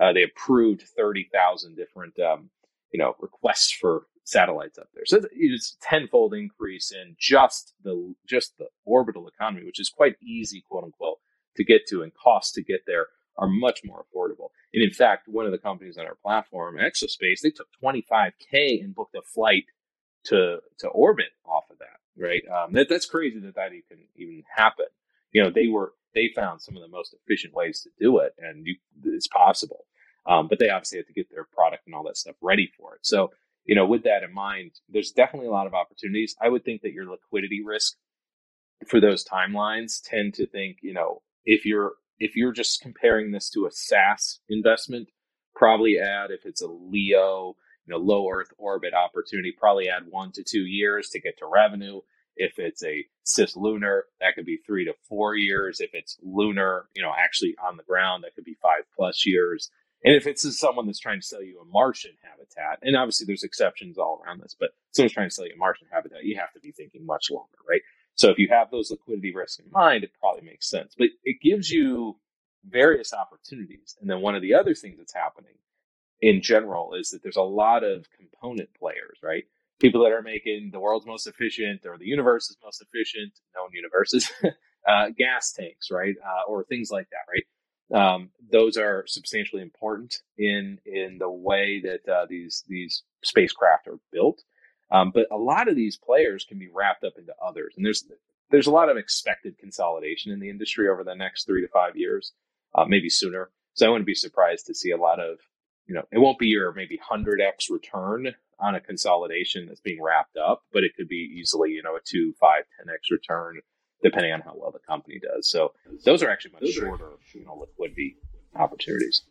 Uh, 0.00 0.12
they 0.12 0.22
approved 0.22 0.82
30,000 0.96 1.76
different 1.76 2.18
um, 2.20 2.50
you 2.92 2.98
know 2.98 3.14
requests 3.20 3.72
for 3.72 4.06
satellites 4.24 4.78
up 4.78 4.88
there. 4.94 5.04
So 5.06 5.20
it's 5.32 5.76
a 5.80 5.86
tenfold 5.86 6.34
increase 6.34 6.92
in 6.92 7.16
just 7.18 7.74
the 7.82 8.14
just 8.28 8.58
the 8.58 8.66
orbital 8.84 9.28
economy, 9.28 9.64
which 9.64 9.80
is 9.80 9.90
quite 9.90 10.16
easy, 10.22 10.62
quote 10.68 10.84
unquote, 10.84 11.18
to 11.56 11.64
get 11.64 11.86
to, 11.88 12.02
and 12.02 12.12
costs 12.14 12.52
to 12.52 12.62
get 12.62 12.82
there 12.86 13.06
are 13.38 13.48
much 13.48 13.80
more 13.84 14.04
affordable. 14.04 14.48
And 14.74 14.82
in 14.82 14.90
fact, 14.90 15.28
one 15.28 15.46
of 15.46 15.52
the 15.52 15.58
companies 15.58 15.96
on 15.96 16.06
our 16.06 16.16
platform, 16.16 16.76
Exospace, 16.76 17.40
they 17.42 17.50
took 17.50 17.68
25k 17.82 18.82
and 18.82 18.94
booked 18.94 19.14
a 19.14 19.22
flight 19.22 19.64
to 20.24 20.58
to 20.78 20.88
orbit 20.88 21.30
off 21.44 21.64
of 21.70 21.78
that. 21.78 21.86
Right? 22.20 22.42
Um, 22.48 22.72
that 22.72 22.88
that's 22.88 23.06
crazy 23.06 23.38
that 23.40 23.54
that 23.54 23.72
even 23.72 24.04
even 24.16 24.42
happen. 24.54 24.86
You 25.32 25.42
know, 25.42 25.50
they 25.50 25.68
were 25.68 25.92
they 26.14 26.30
found 26.34 26.62
some 26.62 26.76
of 26.76 26.82
the 26.82 26.88
most 26.88 27.14
efficient 27.14 27.54
ways 27.54 27.80
to 27.82 27.90
do 28.00 28.18
it, 28.18 28.34
and 28.38 28.66
you, 28.66 28.76
it's 29.04 29.28
possible. 29.28 29.84
Um, 30.26 30.48
but 30.48 30.58
they 30.58 30.68
obviously 30.68 30.98
had 30.98 31.06
to 31.06 31.12
get 31.12 31.30
their 31.30 31.44
product 31.44 31.86
and 31.86 31.94
all 31.94 32.04
that 32.04 32.16
stuff 32.16 32.36
ready 32.42 32.70
for 32.76 32.94
it. 32.94 33.00
So 33.02 33.30
you 33.68 33.74
know, 33.74 33.86
with 33.86 34.04
that 34.04 34.22
in 34.22 34.32
mind, 34.32 34.72
there's 34.88 35.12
definitely 35.12 35.48
a 35.48 35.52
lot 35.52 35.66
of 35.66 35.74
opportunities. 35.74 36.34
I 36.40 36.48
would 36.48 36.64
think 36.64 36.80
that 36.82 36.94
your 36.94 37.04
liquidity 37.04 37.62
risk 37.62 37.96
for 38.86 38.98
those 38.98 39.24
timelines 39.24 40.00
tend 40.02 40.34
to 40.34 40.46
think, 40.46 40.78
you 40.82 40.94
know, 40.94 41.22
if 41.44 41.64
you're 41.66 41.92
if 42.18 42.34
you're 42.34 42.52
just 42.52 42.80
comparing 42.80 43.30
this 43.30 43.50
to 43.50 43.66
a 43.66 43.70
SaaS 43.70 44.40
investment, 44.48 45.08
probably 45.54 45.98
add 45.98 46.30
if 46.30 46.46
it's 46.46 46.62
a 46.62 46.66
LEO, 46.66 47.56
you 47.88 47.94
know, 47.94 48.00
low 48.00 48.28
Earth 48.28 48.52
orbit 48.58 48.92
opportunity, 48.92 49.50
probably 49.50 49.88
add 49.88 50.02
one 50.10 50.30
to 50.32 50.44
two 50.44 50.66
years 50.66 51.08
to 51.10 51.20
get 51.20 51.38
to 51.38 51.46
revenue. 51.46 52.00
If 52.36 52.58
it's 52.58 52.84
a 52.84 53.06
cislunar, 53.24 54.02
that 54.20 54.34
could 54.34 54.44
be 54.44 54.58
three 54.58 54.84
to 54.84 54.94
four 55.08 55.34
years. 55.34 55.80
If 55.80 55.90
it's 55.94 56.18
lunar, 56.22 56.88
you 56.94 57.02
know, 57.02 57.12
actually 57.18 57.56
on 57.66 57.76
the 57.76 57.82
ground, 57.82 58.24
that 58.24 58.34
could 58.34 58.44
be 58.44 58.56
five 58.60 58.82
plus 58.94 59.24
years. 59.26 59.70
And 60.04 60.14
if 60.14 60.26
it's 60.26 60.58
someone 60.58 60.86
that's 60.86 61.00
trying 61.00 61.20
to 61.20 61.26
sell 61.26 61.42
you 61.42 61.60
a 61.60 61.64
Martian 61.64 62.12
habitat, 62.22 62.78
and 62.82 62.94
obviously 62.94 63.24
there's 63.26 63.42
exceptions 63.42 63.98
all 63.98 64.22
around 64.24 64.40
this, 64.40 64.54
but 64.58 64.70
someone's 64.92 65.14
trying 65.14 65.28
to 65.28 65.34
sell 65.34 65.46
you 65.46 65.54
a 65.54 65.58
Martian 65.58 65.88
habitat, 65.90 66.22
you 66.22 66.36
have 66.38 66.52
to 66.52 66.60
be 66.60 66.70
thinking 66.70 67.04
much 67.04 67.30
longer, 67.30 67.58
right? 67.68 67.80
So 68.14 68.30
if 68.30 68.38
you 68.38 68.48
have 68.50 68.70
those 68.70 68.90
liquidity 68.90 69.34
risks 69.34 69.58
in 69.58 69.70
mind, 69.72 70.04
it 70.04 70.12
probably 70.20 70.42
makes 70.42 70.68
sense. 70.68 70.94
But 70.96 71.08
it 71.24 71.40
gives 71.42 71.70
you 71.70 72.16
various 72.68 73.12
opportunities. 73.12 73.96
And 74.00 74.08
then 74.08 74.20
one 74.20 74.36
of 74.36 74.42
the 74.42 74.54
other 74.54 74.74
things 74.74 74.98
that's 74.98 75.14
happening 75.14 75.54
in 76.20 76.42
general 76.42 76.94
is 76.94 77.10
that 77.10 77.22
there's 77.22 77.36
a 77.36 77.42
lot 77.42 77.84
of 77.84 78.06
component 78.16 78.68
players, 78.74 79.18
right? 79.22 79.44
People 79.80 80.02
that 80.02 80.12
are 80.12 80.22
making 80.22 80.70
the 80.72 80.80
world's 80.80 81.06
most 81.06 81.26
efficient 81.26 81.82
or 81.86 81.96
the 81.98 82.06
universe's 82.06 82.56
most 82.64 82.82
efficient, 82.82 83.32
known 83.54 83.70
universes, 83.72 84.30
uh, 84.88 85.06
gas 85.16 85.52
tanks, 85.52 85.90
right? 85.90 86.16
Uh, 86.24 86.50
or 86.50 86.64
things 86.64 86.90
like 86.90 87.08
that, 87.10 87.30
right? 87.30 87.44
Um, 87.90 88.30
those 88.52 88.76
are 88.76 89.04
substantially 89.06 89.62
important 89.62 90.16
in 90.36 90.78
in 90.84 91.18
the 91.18 91.30
way 91.30 91.80
that 91.84 92.12
uh, 92.12 92.26
these 92.28 92.64
these 92.68 93.02
spacecraft 93.22 93.88
are 93.88 93.98
built. 94.12 94.42
Um, 94.90 95.10
but 95.12 95.26
a 95.30 95.36
lot 95.36 95.68
of 95.68 95.76
these 95.76 95.96
players 95.96 96.44
can 96.48 96.58
be 96.58 96.68
wrapped 96.68 97.04
up 97.04 97.14
into 97.18 97.32
others, 97.42 97.74
and 97.76 97.84
there's 97.86 98.04
there's 98.50 98.66
a 98.66 98.72
lot 98.72 98.88
of 98.88 98.96
expected 98.96 99.58
consolidation 99.58 100.32
in 100.32 100.40
the 100.40 100.50
industry 100.50 100.88
over 100.88 101.04
the 101.04 101.14
next 101.14 101.46
three 101.46 101.62
to 101.62 101.68
five 101.68 101.96
years, 101.96 102.32
uh, 102.74 102.84
maybe 102.86 103.08
sooner. 103.08 103.50
So 103.74 103.86
I 103.86 103.90
wouldn't 103.90 104.06
be 104.06 104.14
surprised 104.14 104.66
to 104.66 104.74
see 104.74 104.90
a 104.90 104.96
lot 104.96 105.20
of, 105.20 105.38
you 105.88 105.94
know, 105.94 106.02
it 106.12 106.18
won't 106.18 106.38
be 106.38 106.46
your 106.46 106.72
maybe 106.72 106.98
hundred 107.02 107.40
x 107.40 107.70
return 107.70 108.34
on 108.60 108.74
a 108.74 108.80
consolidation 108.80 109.66
that's 109.66 109.80
being 109.80 110.02
wrapped 110.02 110.36
up, 110.36 110.62
but 110.72 110.84
it 110.84 110.92
could 110.96 111.08
be 111.08 111.34
easily, 111.38 111.70
you 111.70 111.82
know, 111.82 111.96
a 111.96 112.00
two, 112.04 112.34
five, 112.38 112.64
ten 112.76 112.92
x 112.94 113.10
return 113.10 113.60
depending 114.02 114.32
on 114.32 114.40
how 114.40 114.52
well 114.54 114.70
the 114.70 114.78
company 114.86 115.18
does. 115.18 115.50
So 115.50 115.72
those 116.04 116.22
are 116.22 116.30
actually 116.30 116.52
much 116.60 116.70
shorter, 116.70 117.10
you 117.34 117.44
know, 117.44 117.54
liquidity 117.54 118.16
opportunities. 118.54 119.22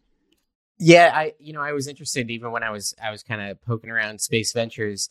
Yeah, 0.79 1.11
I 1.13 1.33
you 1.39 1.53
know 1.53 1.61
I 1.61 1.71
was 1.71 1.87
interested 1.87 2.29
even 2.29 2.51
when 2.51 2.63
I 2.63 2.71
was 2.71 2.93
I 3.01 3.11
was 3.11 3.23
kind 3.23 3.41
of 3.41 3.61
poking 3.63 3.89
around 3.89 4.19
space 4.19 4.51
ventures. 4.51 5.09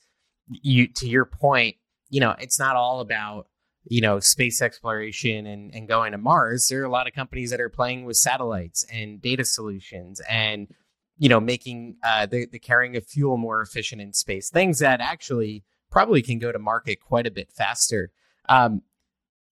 You 0.48 0.88
to 0.88 1.08
your 1.08 1.24
point, 1.24 1.76
you 2.08 2.20
know, 2.20 2.34
it's 2.38 2.58
not 2.58 2.76
all 2.76 3.00
about 3.00 3.48
you 3.84 4.00
know 4.00 4.20
space 4.20 4.62
exploration 4.62 5.46
and, 5.46 5.74
and 5.74 5.88
going 5.88 6.12
to 6.12 6.18
Mars. 6.18 6.68
There 6.68 6.82
are 6.82 6.84
a 6.84 6.90
lot 6.90 7.08
of 7.08 7.14
companies 7.14 7.50
that 7.50 7.60
are 7.60 7.68
playing 7.68 8.04
with 8.04 8.16
satellites 8.16 8.84
and 8.92 9.20
data 9.20 9.44
solutions 9.44 10.20
and 10.28 10.68
you 11.18 11.28
know 11.28 11.40
making 11.40 11.96
uh, 12.02 12.26
the 12.26 12.46
the 12.46 12.58
carrying 12.58 12.96
of 12.96 13.06
fuel 13.06 13.36
more 13.36 13.60
efficient 13.60 14.00
in 14.00 14.12
space. 14.12 14.50
Things 14.50 14.78
that 14.80 15.00
actually 15.00 15.64
probably 15.90 16.22
can 16.22 16.38
go 16.38 16.52
to 16.52 16.58
market 16.58 17.00
quite 17.00 17.26
a 17.26 17.30
bit 17.30 17.50
faster. 17.52 18.10
Um, 18.48 18.82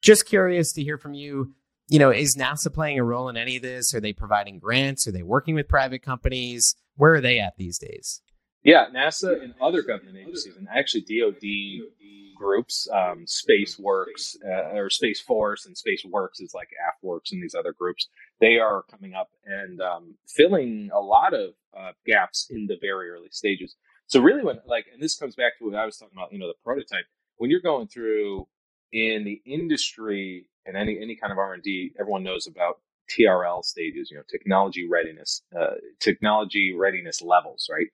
just 0.03 0.27
curious 0.27 0.73
to 0.73 0.83
hear 0.83 0.99
from 0.99 1.15
you. 1.15 1.55
You 1.89 1.99
know, 1.99 2.11
is 2.11 2.37
NASA 2.37 2.73
playing 2.73 2.99
a 2.99 3.05
role 3.05 3.29
in 3.29 3.37
any 3.37 3.57
of 3.57 3.63
this? 3.63 3.95
Are 3.95 4.01
they 4.01 4.13
providing 4.13 4.59
grants? 4.59 5.07
Are 5.07 5.13
they 5.13 5.23
working 5.23 5.55
with 5.55 5.69
private 5.69 6.03
companies? 6.03 6.77
Where 6.97 7.15
are 7.15 7.21
they 7.21 7.41
at 7.41 7.57
these 7.57 7.79
days? 7.79 8.23
Yeah, 8.65 8.87
NASA 8.95 9.43
and 9.43 9.55
other 9.61 9.83
government 9.83 10.17
agencies, 10.17 10.57
and 10.57 10.67
actually 10.75 11.03
DoD 11.03 11.87
groups, 12.35 12.89
um, 12.93 13.25
SpaceWERX 13.27 14.37
uh, 14.45 14.77
or 14.77 14.91
Space 14.91 15.21
Force 15.21 15.67
and 15.67 15.77
SpaceWERX 15.77 16.41
is 16.41 16.55
like 16.55 16.69
AFWERX 17.05 17.33
and 17.33 17.43
these 17.43 17.55
other 17.55 17.73
groups. 17.73 18.09
They 18.41 18.59
are 18.59 18.83
coming 18.91 19.15
up 19.15 19.31
and 19.45 19.81
um, 19.81 20.15
filling 20.27 20.91
a 20.93 20.99
lot 20.99 21.35
of 21.35 21.51
uh, 21.79 21.93
gaps 22.07 22.49
in 22.51 22.67
the 22.67 22.77
very 22.81 23.11
early 23.11 23.29
stages. 23.31 23.77
So 24.07 24.21
really, 24.21 24.43
when 24.43 24.59
like, 24.67 24.87
and 24.93 25.03
this 25.03 25.17
comes 25.17 25.35
back 25.35 25.59
to 25.59 25.67
what 25.67 25.75
I 25.75 25.87
was 25.87 25.97
talking 25.99 26.17
about, 26.17 26.33
you 26.33 26.39
know, 26.39 26.49
the 26.49 26.55
prototype. 26.65 27.05
When 27.37 27.51
you're 27.51 27.61
going 27.61 27.89
through 27.89 28.47
in 28.93 29.25
the 29.25 29.41
industry 29.45 30.47
and 30.67 30.77
any 30.77 30.99
any 31.01 31.17
kind 31.17 31.33
of 31.33 31.39
R 31.39 31.55
and 31.55 31.63
D, 31.63 31.93
everyone 31.99 32.23
knows 32.23 32.47
about 32.47 32.81
TRL 33.11 33.65
stages, 33.65 34.11
you 34.11 34.17
know, 34.17 34.23
technology 34.31 34.89
readiness, 34.89 35.43
uh, 35.59 35.75
technology 36.01 36.75
readiness 36.75 37.23
levels, 37.23 37.69
right? 37.71 37.89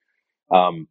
Um, 0.50 0.88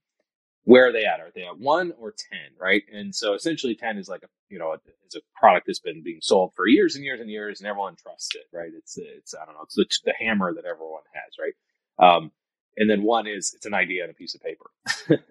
where 0.65 0.87
are 0.87 0.93
they 0.93 1.05
at? 1.05 1.19
Are 1.19 1.31
they 1.33 1.43
at 1.43 1.59
one 1.59 1.93
or 1.99 2.11
ten, 2.11 2.51
right? 2.59 2.83
And 2.93 3.15
so 3.15 3.33
essentially, 3.33 3.75
ten 3.75 3.97
is 3.97 4.09
like 4.09 4.23
a 4.23 4.27
you 4.49 4.59
know, 4.59 4.75
it's 5.05 5.15
a 5.15 5.21
product 5.39 5.67
that's 5.67 5.79
been 5.79 6.03
being 6.03 6.19
sold 6.21 6.53
for 6.55 6.67
years 6.67 6.95
and 6.95 7.03
years 7.03 7.19
and 7.19 7.29
years, 7.29 7.59
and 7.59 7.67
everyone 7.67 7.95
trusts 7.95 8.35
it, 8.35 8.45
right? 8.53 8.71
It's 8.77 8.97
it's 8.97 9.33
I 9.35 9.45
don't 9.45 9.55
know, 9.55 9.63
it's 9.63 9.75
the, 9.75 9.87
the 10.05 10.13
hammer 10.19 10.53
that 10.53 10.65
everyone 10.65 11.03
has, 11.13 11.33
right? 11.39 12.15
Um, 12.17 12.31
and 12.77 12.89
then 12.89 13.03
one 13.03 13.27
is 13.27 13.53
it's 13.55 13.65
an 13.65 13.73
idea 13.73 14.03
on 14.03 14.09
a 14.09 14.13
piece 14.13 14.35
of 14.35 14.41
paper, 14.41 14.69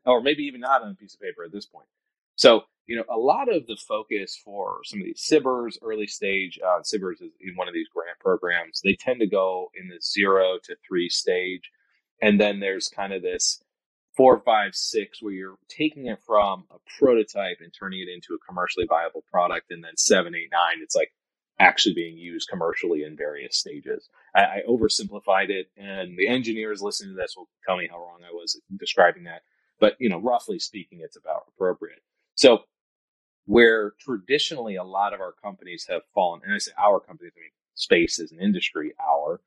or 0.06 0.22
maybe 0.22 0.44
even 0.44 0.60
not 0.60 0.82
on 0.82 0.90
a 0.92 0.94
piece 0.94 1.14
of 1.14 1.20
paper 1.20 1.44
at 1.44 1.52
this 1.52 1.66
point. 1.66 1.88
So 2.36 2.64
you 2.88 2.96
know, 2.96 3.04
a 3.10 3.18
lot 3.18 3.54
of 3.54 3.66
the 3.66 3.76
focus 3.76 4.40
for 4.42 4.80
some 4.84 5.00
of 5.00 5.04
these 5.04 5.24
SBIRs, 5.30 5.76
early 5.82 6.06
stage 6.06 6.58
uh, 6.66 6.80
is 6.80 6.92
in 6.94 7.54
one 7.54 7.68
of 7.68 7.74
these 7.74 7.88
grant 7.94 8.18
programs, 8.18 8.80
they 8.82 8.94
tend 8.94 9.20
to 9.20 9.26
go 9.28 9.70
in 9.78 9.88
the 9.88 10.00
zero 10.02 10.58
to 10.64 10.74
three 10.88 11.08
stage. 11.10 11.70
And 12.22 12.40
then 12.40 12.60
there's 12.60 12.88
kind 12.88 13.12
of 13.12 13.22
this 13.22 13.62
four, 14.18 14.42
five, 14.44 14.74
six, 14.74 15.22
where 15.22 15.32
you're 15.32 15.56
taking 15.68 16.06
it 16.06 16.18
from 16.26 16.64
a 16.70 16.76
prototype 16.98 17.58
and 17.60 17.72
turning 17.72 18.00
it 18.00 18.08
into 18.12 18.34
a 18.34 18.46
commercially 18.46 18.84
viable 18.86 19.24
product. 19.30 19.70
And 19.70 19.82
then 19.82 19.96
seven, 19.96 20.34
eight, 20.34 20.50
nine, 20.52 20.82
it's 20.82 20.96
like 20.96 21.12
actually 21.60 21.94
being 21.94 22.18
used 22.18 22.48
commercially 22.50 23.04
in 23.04 23.16
various 23.16 23.56
stages. 23.56 24.08
I, 24.34 24.40
I 24.40 24.62
oversimplified 24.68 25.50
it, 25.50 25.68
and 25.76 26.18
the 26.18 26.28
engineers 26.28 26.82
listening 26.82 27.14
to 27.14 27.16
this 27.16 27.34
will 27.36 27.48
tell 27.64 27.76
me 27.78 27.88
how 27.90 27.98
wrong 27.98 28.20
I 28.28 28.32
was 28.32 28.60
describing 28.76 29.24
that. 29.24 29.42
But, 29.80 29.94
you 30.00 30.08
know, 30.08 30.20
roughly 30.20 30.58
speaking, 30.58 30.98
it's 31.02 31.16
about 31.16 31.46
appropriate. 31.54 32.02
So 32.34 32.64
where 33.46 33.92
traditionally 34.00 34.76
a 34.76 34.84
lot 34.84 35.14
of 35.14 35.20
our 35.20 35.32
companies 35.42 35.86
have 35.88 36.02
fallen, 36.14 36.42
and 36.44 36.52
I 36.52 36.58
say 36.58 36.72
our 36.76 37.00
companies, 37.00 37.32
I 37.36 37.40
mean 37.40 37.50
space 37.74 38.18
as 38.18 38.32
an 38.32 38.40
industry, 38.40 38.92
our 39.00 39.40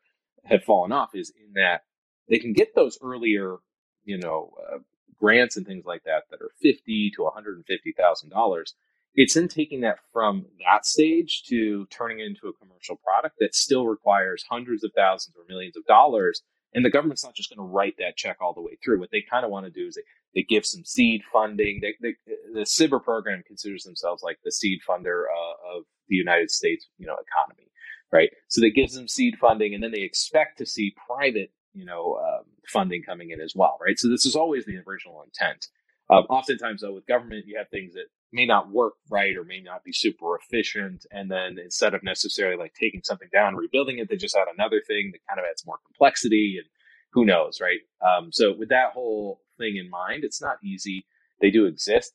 have 0.45 0.63
fallen 0.63 0.91
off 0.91 1.13
is 1.13 1.31
in 1.31 1.53
that 1.53 1.83
they 2.29 2.39
can 2.39 2.53
get 2.53 2.73
those 2.73 2.97
earlier, 3.03 3.57
you 4.03 4.17
know, 4.17 4.53
uh, 4.71 4.79
grants 5.19 5.57
and 5.57 5.65
things 5.65 5.85
like 5.85 6.03
that 6.03 6.23
that 6.29 6.41
are 6.41 6.51
fifty 6.61 7.11
to 7.15 7.23
one 7.23 7.33
hundred 7.33 7.55
and 7.55 7.65
fifty 7.65 7.93
thousand 7.97 8.29
dollars. 8.29 8.75
It's 9.13 9.35
in 9.35 9.49
taking 9.49 9.81
that 9.81 9.99
from 10.13 10.45
that 10.65 10.85
stage 10.85 11.43
to 11.49 11.85
turning 11.87 12.19
it 12.19 12.27
into 12.27 12.47
a 12.47 12.53
commercial 12.53 12.95
product 12.95 13.35
that 13.39 13.53
still 13.53 13.85
requires 13.85 14.45
hundreds 14.49 14.85
of 14.85 14.91
thousands 14.95 15.35
or 15.35 15.43
millions 15.49 15.75
of 15.75 15.85
dollars 15.85 16.43
and 16.73 16.85
the 16.85 16.89
government's 16.89 17.23
not 17.23 17.35
just 17.35 17.53
going 17.53 17.65
to 17.65 17.71
write 17.71 17.95
that 17.97 18.15
check 18.15 18.37
all 18.39 18.53
the 18.53 18.61
way 18.61 18.77
through. 18.83 18.99
What 18.99 19.11
they 19.11 19.23
kind 19.29 19.43
of 19.45 19.51
want 19.51 19.65
to 19.65 19.71
do 19.71 19.87
is 19.87 19.95
they, 19.95 20.01
they 20.41 20.43
give 20.43 20.65
some 20.65 20.85
seed 20.85 21.21
funding. 21.31 21.81
They, 21.81 21.95
they, 22.01 22.15
the 22.53 22.61
SBIR 22.61 23.03
program 23.03 23.43
considers 23.45 23.83
themselves 23.83 24.23
like 24.23 24.39
the 24.43 24.51
seed 24.51 24.79
funder 24.87 25.23
uh, 25.25 25.77
of 25.77 25.83
the 26.07 26.15
United 26.15 26.49
States, 26.49 26.87
you 26.97 27.05
know, 27.05 27.15
economy, 27.15 27.69
right? 28.11 28.29
So 28.47 28.61
they 28.61 28.69
give 28.69 28.91
them 28.91 29.07
seed 29.07 29.35
funding, 29.39 29.73
and 29.73 29.83
then 29.83 29.91
they 29.91 30.01
expect 30.01 30.57
to 30.59 30.65
see 30.65 30.95
private, 31.07 31.51
you 31.73 31.85
know, 31.85 32.19
um, 32.21 32.45
funding 32.67 33.03
coming 33.03 33.31
in 33.31 33.41
as 33.41 33.53
well, 33.55 33.77
right? 33.81 33.97
So 33.97 34.09
this 34.09 34.25
is 34.25 34.35
always 34.35 34.65
the 34.65 34.77
original 34.87 35.23
intent. 35.23 35.67
Um, 36.09 36.25
oftentimes, 36.29 36.81
though, 36.81 36.93
with 36.93 37.07
government, 37.07 37.45
you 37.47 37.57
have 37.57 37.69
things 37.69 37.93
that 37.93 38.07
may 38.33 38.45
not 38.45 38.71
work 38.71 38.93
right 39.09 39.35
or 39.37 39.43
may 39.43 39.61
not 39.61 39.83
be 39.83 39.93
super 39.93 40.37
efficient. 40.37 41.05
And 41.11 41.31
then 41.31 41.57
instead 41.61 41.93
of 41.93 42.03
necessarily 42.03 42.57
like 42.57 42.73
taking 42.73 43.01
something 43.03 43.29
down, 43.31 43.49
and 43.49 43.57
rebuilding 43.57 43.99
it, 43.99 44.09
they 44.09 44.17
just 44.17 44.35
add 44.35 44.47
another 44.53 44.81
thing 44.85 45.11
that 45.11 45.19
kind 45.27 45.39
of 45.39 45.45
adds 45.49 45.65
more 45.65 45.79
complexity 45.85 46.55
and 46.57 46.67
who 47.13 47.25
knows, 47.25 47.59
right? 47.61 47.79
Um, 48.05 48.29
so 48.31 48.53
with 48.57 48.69
that 48.69 48.91
whole 48.93 49.41
thing 49.57 49.77
in 49.77 49.89
mind, 49.89 50.23
it's 50.23 50.41
not 50.41 50.57
easy. 50.63 51.05
They 51.41 51.51
do 51.51 51.65
exist. 51.65 52.13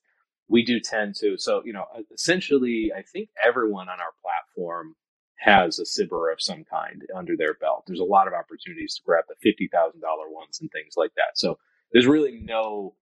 We 0.48 0.64
do 0.64 0.78
tend 0.80 1.16
to, 1.20 1.36
so, 1.38 1.62
you 1.64 1.72
know, 1.72 1.84
essentially, 2.14 2.92
I 2.96 3.02
think 3.02 3.30
everyone 3.44 3.88
on 3.88 3.98
our 3.98 4.14
platform 4.22 4.94
has 5.38 5.78
a 5.78 5.82
SBIR 5.82 6.32
of 6.32 6.40
some 6.40 6.64
kind 6.64 7.02
under 7.14 7.36
their 7.36 7.54
belt. 7.54 7.84
There's 7.86 8.00
a 8.00 8.04
lot 8.04 8.26
of 8.26 8.34
opportunities 8.34 8.94
to 8.96 9.02
grab 9.04 9.24
the 9.28 9.48
$50,000 9.48 10.00
ones 10.30 10.58
and 10.60 10.70
things 10.70 10.94
like 10.96 11.12
that. 11.16 11.36
So 11.36 11.58
there's 11.92 12.06
really 12.06 12.40
no 12.42 12.94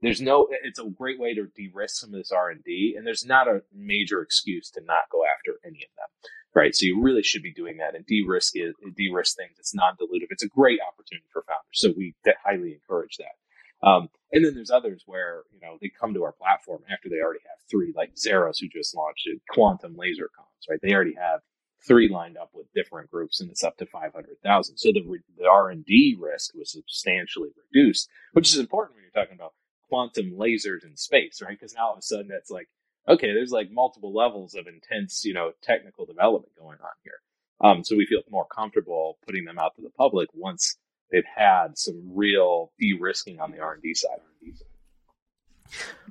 there's 0.00 0.20
no 0.20 0.46
it's 0.62 0.78
a 0.78 0.88
great 0.88 1.18
way 1.18 1.34
to 1.34 1.48
de-risk 1.56 1.96
some 1.96 2.10
of 2.10 2.20
this 2.20 2.30
r&d 2.30 2.94
and 2.96 3.04
there's 3.04 3.26
not 3.26 3.48
a 3.48 3.62
major 3.74 4.22
excuse 4.22 4.70
to 4.70 4.80
not 4.82 5.10
go 5.10 5.24
after 5.24 5.58
any 5.64 5.78
of 5.78 5.90
them 5.96 6.30
right? 6.54 6.74
So 6.74 6.86
you 6.86 7.00
really 7.00 7.22
should 7.22 7.42
be 7.42 7.52
doing 7.52 7.76
that 7.78 7.94
and 7.94 8.04
de-risk 8.06 8.56
it 8.56 8.74
de-risk 8.96 9.36
things. 9.36 9.52
It's 9.58 9.74
non-dilutive. 9.74 10.26
It's 10.30 10.42
a 10.42 10.48
great 10.48 10.80
opportunity 10.80 11.26
for 11.32 11.44
founders. 11.46 11.74
So 11.74 11.92
we 11.96 12.14
highly 12.44 12.72
encourage 12.72 13.16
that. 13.18 13.86
Um, 13.86 14.08
and 14.32 14.44
then 14.44 14.54
there's 14.54 14.70
others 14.70 15.04
where 15.06 15.44
you 15.52 15.60
know 15.60 15.78
they 15.80 15.88
come 15.88 16.12
to 16.14 16.24
our 16.24 16.32
platform 16.32 16.82
after 16.90 17.08
they 17.08 17.20
already 17.22 17.40
have 17.46 17.58
three 17.70 17.92
like 17.94 18.14
Xairos 18.16 18.58
who 18.60 18.68
just 18.68 18.96
launched 18.96 19.26
it 19.26 19.40
quantum 19.50 19.96
laser 19.96 20.30
comms 20.36 20.68
right? 20.68 20.80
They 20.82 20.92
already 20.92 21.14
have 21.14 21.40
three 21.86 22.08
lined 22.08 22.36
up 22.36 22.50
with 22.52 22.72
different 22.74 23.10
groups 23.10 23.40
and 23.40 23.50
it's 23.50 23.64
up 23.64 23.76
to 23.76 23.86
500,000 23.86 24.76
so 24.76 24.88
the, 24.92 25.18
the 25.36 25.46
R&D 25.46 26.16
risk 26.20 26.54
was 26.54 26.72
substantially 26.72 27.50
reduced 27.72 28.08
which 28.32 28.52
is 28.52 28.58
important 28.58 28.96
when 28.96 29.04
you're 29.04 29.24
talking 29.24 29.36
about 29.36 29.52
quantum 29.88 30.32
lasers 30.32 30.84
in 30.84 30.96
space, 30.96 31.40
right? 31.42 31.58
Because 31.58 31.74
now 31.74 31.88
all 31.88 31.92
of 31.94 31.98
a 31.98 32.02
sudden 32.02 32.30
it's 32.30 32.50
like, 32.50 32.68
okay, 33.08 33.28
there's 33.28 33.50
like 33.50 33.70
multiple 33.70 34.14
levels 34.14 34.54
of 34.54 34.66
intense, 34.66 35.24
you 35.24 35.34
know, 35.34 35.52
technical 35.62 36.06
development 36.06 36.52
going 36.58 36.78
on 36.80 36.90
here. 37.02 37.20
Um, 37.60 37.82
so 37.82 37.96
we 37.96 38.06
feel 38.06 38.22
more 38.30 38.46
comfortable 38.46 39.18
putting 39.26 39.44
them 39.44 39.58
out 39.58 39.74
to 39.76 39.82
the 39.82 39.90
public 39.90 40.28
once 40.32 40.76
they've 41.10 41.24
had 41.34 41.76
some 41.76 42.10
real 42.14 42.72
de-risking 42.78 43.40
on 43.40 43.50
the 43.50 43.60
R&D 43.60 43.94
side. 43.94 44.20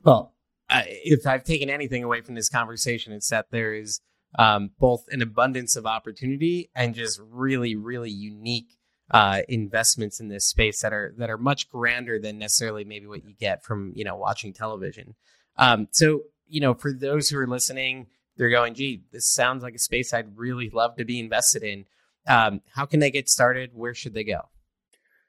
Well, 0.03 0.33
uh, 0.69 0.81
if 0.85 1.25
I've 1.25 1.43
taken 1.43 1.69
anything 1.69 2.03
away 2.03 2.21
from 2.21 2.35
this 2.35 2.49
conversation, 2.49 3.13
it's 3.13 3.29
that 3.29 3.47
there 3.51 3.73
is 3.73 4.01
um, 4.37 4.71
both 4.79 5.05
an 5.09 5.21
abundance 5.21 5.75
of 5.75 5.85
opportunity 5.85 6.69
and 6.75 6.95
just 6.95 7.19
really, 7.23 7.75
really 7.75 8.11
unique 8.11 8.77
uh, 9.11 9.41
investments 9.47 10.19
in 10.19 10.27
this 10.27 10.45
space 10.45 10.81
that 10.81 10.93
are 10.93 11.13
that 11.17 11.29
are 11.29 11.37
much 11.37 11.69
grander 11.69 12.19
than 12.19 12.37
necessarily 12.37 12.83
maybe 12.83 13.07
what 13.07 13.23
you 13.23 13.33
get 13.39 13.63
from 13.63 13.93
you 13.95 14.03
know 14.03 14.15
watching 14.15 14.53
television. 14.53 15.15
Um, 15.57 15.87
so 15.91 16.23
you 16.47 16.61
know, 16.61 16.73
for 16.73 16.93
those 16.93 17.29
who 17.29 17.37
are 17.39 17.47
listening, 17.47 18.07
they're 18.35 18.49
going, 18.49 18.73
"Gee, 18.73 19.03
this 19.11 19.33
sounds 19.33 19.63
like 19.63 19.75
a 19.75 19.79
space 19.79 20.13
I'd 20.13 20.37
really 20.37 20.69
love 20.69 20.97
to 20.97 21.05
be 21.05 21.19
invested 21.19 21.63
in." 21.63 21.85
Um, 22.27 22.61
how 22.75 22.85
can 22.85 22.99
they 22.99 23.11
get 23.11 23.29
started? 23.29 23.71
Where 23.73 23.93
should 23.93 24.13
they 24.13 24.25
go? 24.25 24.49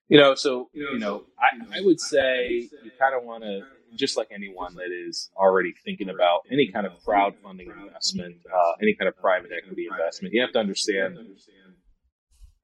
You 0.09 0.19
know, 0.19 0.35
so 0.35 0.71
you 0.73 0.99
know, 0.99 1.25
I, 1.39 1.79
I 1.79 1.81
would 1.81 2.01
say 2.01 2.69
you 2.83 2.91
kind 2.99 3.15
of 3.15 3.23
want 3.23 3.45
to 3.45 3.65
just 3.95 4.17
like 4.17 4.29
anyone 4.33 4.75
that 4.77 4.91
is 4.93 5.31
already 5.37 5.73
thinking 5.85 6.09
about 6.09 6.41
any 6.51 6.71
kind 6.73 6.87
of 6.87 6.93
crowdfunding 7.07 7.69
investment, 7.85 8.37
uh, 8.53 8.73
any 8.81 8.95
kind 8.99 9.09
of 9.09 9.17
private 9.17 9.51
equity 9.57 9.87
investment, 9.91 10.35
you 10.35 10.41
have 10.41 10.53
to 10.53 10.59
understand 10.59 11.19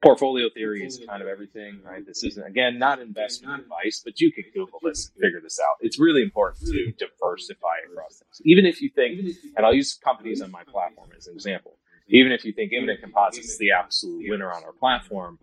portfolio 0.05 0.49
theory 0.53 0.85
is 0.85 1.01
kind 1.09 1.23
of 1.23 1.29
everything, 1.29 1.81
right? 1.83 2.07
This 2.07 2.23
isn't, 2.23 2.47
again, 2.47 2.79
not 2.79 3.01
investment 3.01 3.63
advice, 3.63 4.03
but 4.05 4.21
you 4.21 4.31
can 4.33 4.45
Google 4.55 4.79
this 4.83 5.11
and 5.11 5.23
figure 5.23 5.41
this 5.43 5.59
out. 5.59 5.77
It's 5.81 5.99
really 5.99 6.23
important 6.23 6.61
to 6.67 6.93
diversify 6.99 7.77
across 7.91 8.19
things. 8.19 8.43
Even 8.45 8.67
if 8.67 8.83
you 8.83 8.91
think, 8.95 9.19
and 9.57 9.65
I'll 9.65 9.75
use 9.75 9.95
companies 9.95 10.43
on 10.43 10.51
my 10.51 10.63
platform 10.65 11.09
as 11.17 11.27
an 11.27 11.35
example, 11.35 11.79
even 12.09 12.33
if 12.33 12.45
you 12.45 12.53
think 12.53 12.73
Infinite 12.73 13.01
Composites 13.01 13.49
is 13.53 13.59
the 13.59 13.73
absolute 13.73 14.29
winner 14.29 14.53
on 14.53 14.62
our 14.64 14.73
platform, 14.73 15.38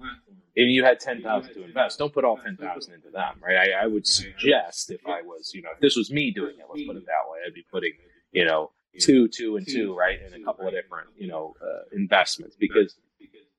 if 0.55 0.67
you 0.67 0.83
had 0.83 0.99
10,000 0.99 1.53
to 1.53 1.63
invest, 1.63 1.97
don't 1.97 2.13
put 2.13 2.25
all 2.25 2.37
10,000 2.37 2.93
into 2.93 3.09
them, 3.09 3.35
right? 3.41 3.57
I, 3.57 3.83
I, 3.83 3.87
would 3.87 4.05
suggest 4.05 4.91
if 4.91 5.05
I 5.07 5.21
was, 5.21 5.53
you 5.53 5.61
know, 5.61 5.69
if 5.73 5.79
this 5.79 5.95
was 5.95 6.11
me 6.11 6.31
doing 6.31 6.55
it, 6.59 6.65
let's 6.69 6.85
put 6.85 6.97
it 6.97 7.05
that 7.05 7.31
way, 7.31 7.39
I'd 7.47 7.53
be 7.53 7.65
putting, 7.71 7.93
you 8.31 8.45
know, 8.45 8.71
two, 8.99 9.27
two, 9.27 9.55
and 9.55 9.67
two, 9.67 9.95
right, 9.95 10.19
in 10.21 10.39
a 10.39 10.43
couple 10.43 10.67
of 10.67 10.73
different, 10.73 11.07
you 11.17 11.27
know, 11.27 11.55
uh, 11.61 11.83
investments 11.93 12.55
because 12.59 12.95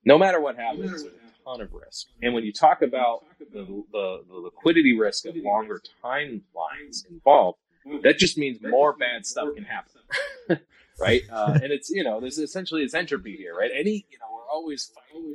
no 0.05 0.19
matter 0.19 0.41
what 0.41 0.57
happens, 0.57 0.91
there's 0.91 1.05
a 1.05 1.11
ton 1.45 1.61
of 1.61 1.73
risk. 1.73 2.09
And 2.23 2.35
when 2.35 2.45
you 2.45 2.53
talk 2.53 2.83
about 2.83 3.25
the, 3.38 3.65
the, 3.93 4.23
the 4.29 4.35
liquidity 4.35 4.97
risk 4.97 5.25
of 5.27 5.35
longer 5.37 5.81
timelines 6.05 7.09
involved, 7.09 7.59
that 8.03 8.19
just 8.19 8.38
means 8.38 8.59
more 8.62 8.95
bad 8.97 9.27
stuff 9.27 9.49
can 9.55 9.65
happen, 9.65 10.61
right? 11.00 11.22
Uh, 11.33 11.59
and 11.62 11.72
it's 11.72 11.88
you 11.88 12.05
know 12.05 12.20
there's 12.20 12.38
essentially 12.38 12.85
this 12.85 12.94
entropy 12.94 13.37
here, 13.37 13.57
right? 13.57 13.70
Any 13.74 14.07
you 14.11 14.18
know 14.18 14.26
we're 14.33 14.50
always 14.52 14.90
fighting 14.94 15.35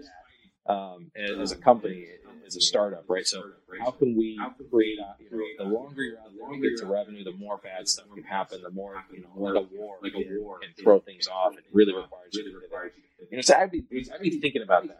that 0.68 0.72
um, 0.72 1.12
as 1.16 1.52
a 1.52 1.56
company, 1.56 2.06
as 2.46 2.56
a 2.56 2.62
startup, 2.62 3.06
right? 3.08 3.26
So 3.26 3.44
how 3.80 3.92
can 3.92 4.16
we 4.16 4.40
create? 4.70 5.00
A, 5.00 5.16
you 5.24 5.30
know, 5.32 5.66
the 5.66 5.70
longer 5.70 6.04
you're 6.04 6.20
out 6.20 6.30
there, 6.38 6.54
you 6.54 6.70
get 6.70 6.80
to 6.80 6.86
revenue, 6.86 7.24
the 7.24 7.32
more 7.32 7.58
bad 7.58 7.88
stuff 7.88 8.06
can 8.14 8.24
happen. 8.24 8.62
The 8.62 8.70
more 8.70 9.04
you 9.12 9.22
know, 9.22 9.30
like 9.36 9.56
a 9.56 9.76
war, 9.76 9.98
like 10.04 10.14
a 10.14 10.40
war, 10.40 10.60
can 10.60 10.72
throw 10.82 11.00
things 11.00 11.28
off. 11.28 11.58
It 11.58 11.66
really 11.72 11.96
requires 11.96 12.34
you 12.34 12.44
to 12.44 12.60
you 13.32 13.38
know, 13.38 13.42
so 13.42 13.56
I'd 13.56 13.72
be, 13.72 13.84
I'd 14.14 14.22
be 14.22 14.40
thinking 14.40 14.62
about 14.62 14.88
that 14.88 15.00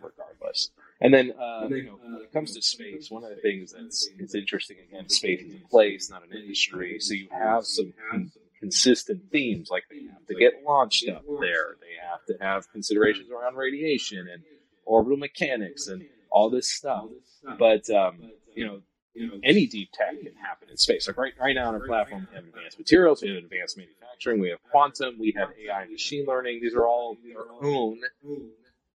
regardless. 0.00 0.70
And 1.00 1.12
then, 1.12 1.32
uh, 1.38 1.66
you 1.68 1.84
know, 1.84 1.98
when 2.00 2.22
it 2.22 2.32
comes 2.32 2.54
to 2.54 2.62
space, 2.62 3.10
one 3.10 3.24
of 3.24 3.30
the 3.30 3.36
things 3.36 3.72
that's 3.72 4.08
it's 4.18 4.34
interesting 4.34 4.78
again, 4.88 5.08
space 5.08 5.42
is 5.42 5.54
a 5.54 5.68
place, 5.68 6.08
not 6.08 6.22
an 6.22 6.36
industry. 6.36 6.98
So 7.00 7.14
you 7.14 7.28
have 7.30 7.66
some 7.66 7.92
consistent 8.66 9.20
themes, 9.30 9.68
like 9.70 9.84
they 9.90 10.02
have 10.12 10.26
to 10.26 10.34
get 10.34 10.62
launched 10.64 11.08
up 11.08 11.22
there, 11.40 11.76
they 11.80 11.94
have 12.10 12.24
to 12.26 12.34
have 12.44 12.70
considerations 12.72 13.28
around 13.30 13.54
radiation 13.56 14.26
and 14.32 14.42
orbital 14.84 15.16
mechanics 15.16 15.86
and 15.88 16.04
all 16.30 16.50
this 16.50 16.68
stuff. 16.70 17.06
But 17.58 17.88
um, 17.90 18.14
you 18.54 18.66
know, 18.66 18.80
any 19.44 19.66
deep 19.66 19.90
tech 19.92 20.20
can 20.20 20.34
happen 20.34 20.68
in 20.70 20.76
space. 20.76 21.06
Like 21.06 21.16
right, 21.16 21.32
right 21.40 21.54
now 21.54 21.68
on 21.68 21.74
our 21.74 21.86
platform, 21.86 22.26
we 22.30 22.36
have 22.36 22.44
advanced 22.44 22.78
materials, 22.78 23.22
we 23.22 23.28
have 23.28 23.38
advanced 23.38 23.76
manufacturing, 23.78 24.40
we 24.40 24.50
have 24.50 24.58
quantum, 24.70 25.16
we 25.18 25.32
have 25.36 25.48
AI 25.64 25.82
and 25.82 25.92
machine 25.92 26.24
learning. 26.26 26.60
These 26.60 26.74
are 26.74 26.86
all 26.86 27.16
their 27.24 27.44
own 27.70 27.98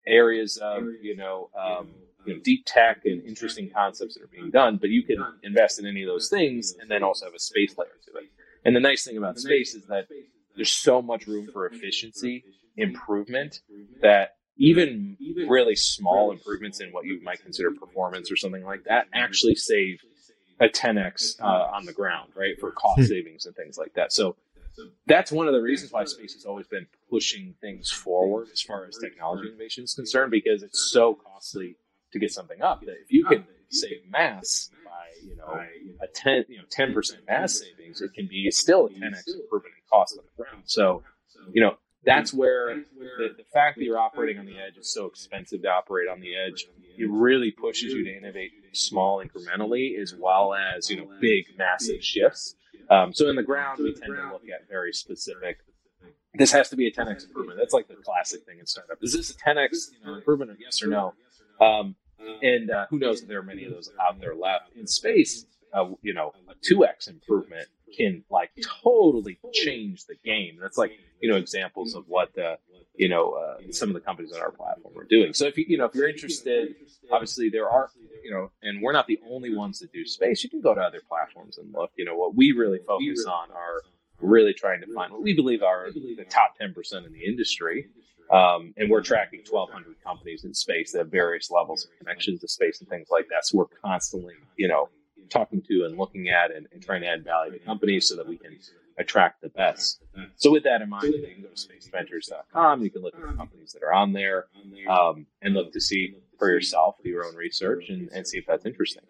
areas 0.05 0.57
of, 0.57 0.83
you 1.01 1.15
know, 1.15 1.49
um, 1.59 1.89
you 2.25 2.35
know, 2.35 2.39
deep 2.43 2.63
tech 2.65 3.01
and 3.05 3.23
interesting 3.25 3.69
concepts 3.69 4.13
that 4.15 4.23
are 4.23 4.27
being 4.27 4.51
done. 4.51 4.77
But 4.77 4.89
you 4.89 5.03
can 5.03 5.17
invest 5.43 5.79
in 5.79 5.85
any 5.87 6.03
of 6.03 6.07
those 6.07 6.29
things 6.29 6.75
and 6.79 6.89
then 6.89 7.03
also 7.03 7.25
have 7.25 7.33
a 7.33 7.39
space 7.39 7.75
layer 7.77 7.89
to 8.05 8.19
it. 8.19 8.25
And 8.65 8.75
the 8.75 8.79
nice 8.79 9.03
thing 9.03 9.17
about 9.17 9.39
space 9.39 9.73
is 9.73 9.85
that 9.85 10.07
there's 10.55 10.71
so 10.71 11.01
much 11.01 11.27
room 11.27 11.47
for 11.51 11.65
efficiency 11.67 12.43
improvement 12.77 13.61
that 14.01 14.35
even 14.57 15.17
really 15.47 15.75
small 15.75 16.31
improvements 16.31 16.79
in 16.79 16.91
what 16.91 17.05
you 17.05 17.21
might 17.23 17.41
consider 17.41 17.71
performance 17.71 18.31
or 18.31 18.35
something 18.35 18.63
like 18.63 18.83
that 18.83 19.07
actually 19.13 19.55
save 19.55 20.01
a 20.59 20.69
10x 20.69 21.41
uh, 21.41 21.45
on 21.73 21.85
the 21.85 21.93
ground, 21.93 22.29
right, 22.35 22.59
for 22.59 22.71
cost 22.71 22.99
hmm. 22.99 23.05
savings 23.05 23.45
and 23.45 23.55
things 23.55 23.77
like 23.77 23.93
that. 23.95 24.13
So 24.13 24.35
that's 25.07 25.31
one 25.31 25.47
of 25.47 25.53
the 25.53 25.61
reasons 25.61 25.91
why 25.91 26.05
space 26.05 26.33
has 26.33 26.45
always 26.45 26.67
been 26.67 26.85
pushing 27.09 27.55
things 27.59 27.89
forward 27.91 28.49
as 28.53 28.61
far 28.61 28.85
as 28.85 28.97
technology 28.97 29.47
innovation 29.47 29.83
is 29.83 29.93
concerned, 29.93 30.31
because 30.31 30.63
it's 30.63 30.91
so 30.91 31.15
costly 31.15 31.75
to 32.13 32.19
get 32.19 32.31
something 32.31 32.61
up 32.61 32.81
that 32.81 32.97
if 33.01 33.11
you 33.11 33.25
can 33.25 33.45
save 33.69 34.01
mass 34.09 34.69
you 35.23 35.35
know 35.35 35.61
a 36.01 36.07
10 36.07 36.45
you 36.49 36.57
know 36.57 36.63
10 36.69 36.93
percent 36.93 37.21
mass 37.27 37.59
savings, 37.59 38.01
it 38.01 38.13
can 38.13 38.27
be 38.27 38.49
still 38.51 38.87
a 38.87 38.89
10x 38.89 39.27
improvement 39.27 39.75
in 39.75 39.83
cost 39.89 40.17
on 40.17 40.25
the 40.25 40.43
ground. 40.43 40.63
So 40.65 41.03
you 41.51 41.61
know 41.61 41.77
that's 42.03 42.33
where 42.33 42.75
the, 42.75 43.29
the 43.37 43.43
fact 43.53 43.77
that 43.77 43.83
you're 43.83 43.99
operating 43.99 44.39
on 44.39 44.45
the 44.45 44.57
edge 44.57 44.77
is 44.77 44.91
so 44.91 45.05
expensive 45.05 45.61
to 45.61 45.69
operate 45.69 46.07
on 46.07 46.19
the 46.19 46.35
edge. 46.35 46.65
It 46.97 47.09
really 47.09 47.51
pushes 47.51 47.93
you 47.93 48.03
to 48.03 48.17
innovate 48.17 48.51
small 48.73 49.23
incrementally 49.23 49.99
as 49.99 50.15
well 50.15 50.53
as 50.53 50.89
you 50.89 50.97
know 50.97 51.07
big 51.19 51.45
massive 51.57 52.03
shifts. 52.03 52.55
Um, 52.89 53.13
so 53.13 53.29
in 53.29 53.35
the 53.35 53.43
ground, 53.43 53.79
we 53.79 53.93
tend 53.93 54.15
to 54.15 54.29
look 54.31 54.43
at 54.53 54.67
very 54.69 54.93
specific. 54.93 55.59
This 56.33 56.51
has 56.51 56.69
to 56.69 56.75
be 56.75 56.87
a 56.87 56.91
10x 56.91 57.25
improvement. 57.27 57.59
That's 57.59 57.73
like 57.73 57.87
the 57.87 57.95
classic 57.95 58.45
thing 58.45 58.59
in 58.59 58.65
startup. 58.65 58.97
Is 59.01 59.13
this 59.13 59.29
a 59.29 59.33
10x 59.33 59.91
you 59.99 60.05
know, 60.05 60.15
improvement, 60.15 60.51
or 60.51 60.57
yes 60.59 60.81
or 60.81 60.87
no? 60.87 61.13
Um, 61.59 61.95
and 62.41 62.71
uh, 62.71 62.85
who 62.89 62.99
knows 62.99 63.21
if 63.21 63.27
there 63.27 63.39
are 63.39 63.43
many 63.43 63.65
of 63.65 63.71
those 63.71 63.91
out 64.01 64.19
there 64.19 64.35
left 64.35 64.75
in 64.75 64.87
space. 64.87 65.45
Uh, 65.73 65.91
you 66.01 66.13
know, 66.13 66.33
a 66.49 66.73
2x 66.73 67.07
improvement 67.07 67.65
can 67.95 68.23
like 68.29 68.51
totally 68.83 69.39
change 69.53 70.05
the 70.05 70.15
game. 70.25 70.57
That's 70.61 70.77
like 70.77 70.91
you 71.21 71.29
know 71.29 71.37
examples 71.37 71.95
of 71.95 72.05
what 72.07 72.33
the 72.35 72.57
you 72.95 73.07
know 73.07 73.31
uh, 73.33 73.71
some 73.71 73.89
of 73.89 73.93
the 73.93 74.01
companies 74.01 74.33
on 74.33 74.41
our 74.41 74.51
platform 74.51 74.97
are 74.97 75.05
doing. 75.05 75.33
So 75.33 75.45
if 75.45 75.57
you 75.57 75.65
you 75.67 75.77
know 75.77 75.85
if 75.85 75.95
you're 75.95 76.09
interested, 76.09 76.75
obviously 77.09 77.49
there 77.49 77.69
are 77.69 77.89
you 78.23 78.31
know, 78.31 78.51
and 78.61 78.81
we're 78.81 78.91
not 78.93 79.07
the 79.07 79.19
only 79.29 79.55
ones 79.55 79.79
that 79.79 79.91
do 79.91 80.05
space. 80.05 80.43
You 80.43 80.49
can 80.49 80.61
go 80.61 80.73
to 80.73 80.81
other 80.81 81.01
platforms 81.07 81.57
and 81.57 81.73
look. 81.73 81.91
You 81.95 82.05
know 82.05 82.15
what 82.15 82.35
we 82.35 82.51
really 82.51 82.79
focus 82.85 83.25
on 83.25 83.51
are 83.51 83.81
really 84.19 84.53
trying 84.53 84.81
to 84.81 84.93
find 84.93 85.11
what 85.11 85.21
we 85.21 85.33
believe 85.33 85.63
are 85.63 85.89
the 85.91 86.25
top 86.29 86.57
ten 86.57 86.73
percent 86.73 87.05
in 87.05 87.13
the 87.13 87.25
industry. 87.25 87.87
Um, 88.31 88.73
and 88.77 88.89
we're 88.89 89.01
tracking 89.01 89.41
1,200 89.47 90.01
companies 90.03 90.45
in 90.45 90.53
space 90.53 90.93
that 90.93 90.99
have 90.99 91.11
various 91.11 91.51
levels 91.51 91.85
of 91.85 91.89
connections 91.99 92.39
to 92.41 92.47
space 92.47 92.79
and 92.79 92.89
things 92.89 93.09
like 93.11 93.27
that. 93.29 93.45
So 93.45 93.57
we're 93.57 93.65
constantly, 93.83 94.35
you 94.57 94.67
know, 94.67 94.89
talking 95.29 95.61
to 95.67 95.85
and 95.85 95.97
looking 95.97 96.29
at 96.29 96.55
and, 96.55 96.67
and, 96.71 96.81
trying 96.81 97.01
to 97.01 97.07
add 97.07 97.23
value 97.23 97.53
to 97.53 97.59
companies 97.59 98.07
so 98.07 98.15
that 98.15 98.27
we 98.27 98.37
can 98.37 98.57
attract 98.97 99.41
the 99.41 99.49
best. 99.49 100.01
So 100.35 100.51
with 100.51 100.63
that 100.63 100.81
in 100.81 100.89
mind, 100.89 101.05
you 101.05 101.21
can 101.21 101.41
go 101.41 101.49
to 101.49 101.55
spaceventures.com. 101.55 102.83
You 102.83 102.89
can 102.89 103.01
look 103.01 103.15
at 103.15 103.21
the 103.21 103.35
companies 103.35 103.71
that 103.73 103.83
are 103.83 103.93
on 103.93 104.13
there 104.13 104.45
um, 104.89 105.25
and 105.41 105.53
look 105.53 105.71
to 105.73 105.81
see 105.81 106.15
for 106.37 106.51
yourself, 106.51 106.95
do 107.03 107.09
your 107.09 107.25
own 107.25 107.35
research 107.35 107.89
and, 107.89 108.09
and 108.13 108.27
see 108.27 108.37
if 108.37 108.45
that's 108.45 108.65
interesting. 108.65 109.03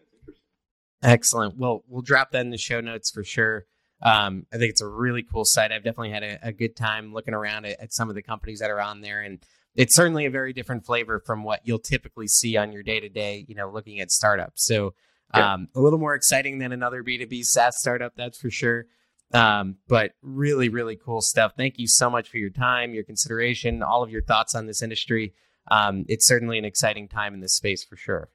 Excellent. 1.04 1.58
Well, 1.58 1.84
we'll 1.88 2.02
drop 2.02 2.32
that 2.32 2.42
in 2.42 2.52
the 2.52 2.58
show 2.58 2.82
notes 2.82 3.10
for 3.10 3.24
sure. 3.24 3.66
Um, 4.02 4.46
I 4.52 4.58
think 4.58 4.72
it's 4.72 4.82
a 4.82 4.88
really 4.88 5.24
cool 5.24 5.46
site. 5.46 5.72
I've 5.72 5.84
definitely 5.84 6.12
had 6.12 6.24
a, 6.24 6.48
a 6.48 6.52
good 6.52 6.76
time 6.76 7.14
looking 7.14 7.34
around 7.34 7.66
at, 7.66 7.80
at, 7.80 7.94
some 7.94 8.10
of 8.10 8.16
the 8.16 8.24
companies 8.24 8.60
that 8.60 8.72
are 8.72 8.82
on 8.82 9.02
there, 9.02 9.22
and 9.22 9.40
it's 9.76 9.96
certainly 9.96 10.26
a 10.26 10.32
very 10.32 10.54
different 10.54 10.86
flavor 10.86 11.20
from 11.20 11.44
what 11.44 11.62
you'll 11.64 11.80
typically 11.80 12.28
see 12.28 12.58
on 12.58 12.72
your 12.72 12.84
day 12.84 13.00
to 13.00 13.10
day. 13.10 13.46
You 13.48 13.56
know, 13.56 13.70
looking 13.70 14.00
at 14.00 14.12
startups. 14.12 14.66
So 14.66 14.94
yeah. 15.34 15.54
Um, 15.54 15.68
a 15.76 15.80
little 15.80 16.00
more 16.00 16.14
exciting 16.14 16.60
than 16.60 16.72
another 16.72 17.04
B2B 17.04 17.46
SaaS 17.46 17.80
startup, 17.80 18.16
that's 18.16 18.38
for 18.38 18.50
sure. 18.50 18.88
Um, 19.34 19.78
but 19.88 20.12
really, 20.22 20.68
really 20.68 20.98
cool 20.98 21.22
stuff. 21.22 21.54
Thank 21.56 21.80
you 21.80 21.88
so 21.88 22.10
much 22.10 22.30
for 22.30 22.38
your 22.38 22.50
time, 22.50 22.94
your 22.94 23.04
consideration, 23.04 23.82
all 23.82 24.04
of 24.04 24.10
your 24.10 24.22
thoughts 24.22 24.56
on 24.56 24.66
this 24.66 24.82
industry. 24.82 25.34
Um, 25.70 26.06
it's 26.10 26.28
certainly 26.28 26.58
an 26.58 26.66
exciting 26.66 27.08
time 27.08 27.34
in 27.34 27.40
this 27.40 27.56
space 27.56 27.84
for 27.84 27.96
sure. 27.96 28.30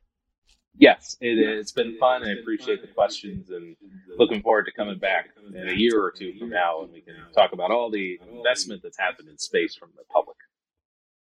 Yes, 0.78 1.16
it, 1.20 1.56
has 1.56 1.72
been 1.72 1.96
fun. 1.98 2.22
I 2.22 2.32
appreciate 2.32 2.82
the 2.82 2.88
questions 2.88 3.50
and 3.50 3.76
looking 4.18 4.42
forward 4.42 4.64
to 4.64 4.72
coming 4.72 4.98
back 4.98 5.30
in 5.54 5.68
a 5.68 5.72
year 5.72 6.02
or 6.02 6.10
two 6.10 6.34
from 6.38 6.50
now 6.50 6.82
and 6.82 6.92
we 6.92 7.00
can 7.00 7.14
talk 7.34 7.52
about 7.52 7.70
all 7.70 7.90
the 7.90 8.20
investment 8.30 8.82
that's 8.82 8.98
happened 8.98 9.28
in 9.28 9.38
space 9.38 9.74
from 9.74 9.90
the 9.96 10.04
public. 10.12 10.36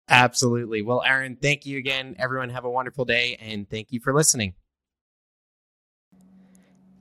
Absolutely. 0.10 0.82
Well, 0.82 1.02
Aaron, 1.06 1.38
thank 1.42 1.66
you 1.66 1.78
again. 1.78 2.16
Everyone, 2.20 2.50
have 2.50 2.66
a 2.66 2.70
wonderful 2.70 3.06
day 3.06 3.38
and 3.40 3.70
thank 3.70 3.92
you 3.92 4.00
for 4.00 4.14
listening. 4.14 4.54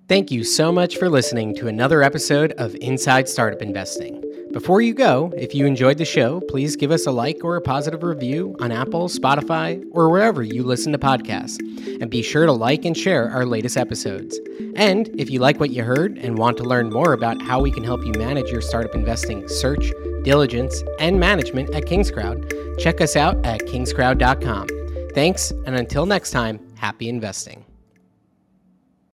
Thank 0.07 0.31
you 0.31 0.45
so 0.45 0.71
much 0.71 0.97
for 0.97 1.09
listening 1.09 1.55
to 1.57 1.67
another 1.67 2.03
episode 2.03 2.53
of 2.53 2.75
Inside 2.77 3.29
Startup 3.29 3.61
Investing. 3.63 4.34
Before 4.55 4.81
you 4.81 4.95
go, 4.95 5.33
if 5.37 5.53
you 5.53 5.67
enjoyed 5.67 5.99
the 5.99 6.05
show, 6.05 6.41
please 6.43 6.77
give 6.77 6.93
us 6.93 7.07
a 7.07 7.11
like 7.11 7.43
or 7.43 7.57
a 7.57 7.61
positive 7.61 8.05
review 8.05 8.55
on 8.61 8.71
Apple, 8.71 9.09
Spotify, 9.09 9.85
or 9.91 10.09
wherever 10.09 10.45
you 10.45 10.63
listen 10.63 10.93
to 10.93 10.99
podcasts. 10.99 11.59
And 12.01 12.09
be 12.09 12.23
sure 12.23 12.47
to 12.47 12.53
like 12.53 12.85
and 12.85 12.97
share 12.97 13.29
our 13.33 13.45
latest 13.45 13.77
episodes. 13.77 14.39
And 14.77 15.09
if 15.19 15.29
you 15.29 15.41
like 15.41 15.59
what 15.59 15.71
you 15.71 15.83
heard 15.83 16.19
and 16.19 16.39
want 16.39 16.57
to 16.59 16.63
learn 16.63 16.91
more 16.91 17.15
about 17.15 17.43
how 17.43 17.61
we 17.61 17.73
can 17.73 17.83
help 17.83 18.07
you 18.07 18.13
manage 18.13 18.49
your 18.49 18.61
startup 18.61 18.95
investing 18.95 19.49
search, 19.49 19.93
diligence, 20.23 20.85
and 21.01 21.19
management 21.19 21.75
at 21.75 21.87
Kingscrowd, 21.87 22.79
check 22.79 23.01
us 23.01 23.17
out 23.17 23.45
at 23.45 23.63
kingscrowd.com. 23.63 24.69
Thanks, 25.15 25.51
and 25.67 25.75
until 25.75 26.07
next 26.07 26.31
time, 26.31 26.61
happy 26.77 27.09
investing. 27.09 27.64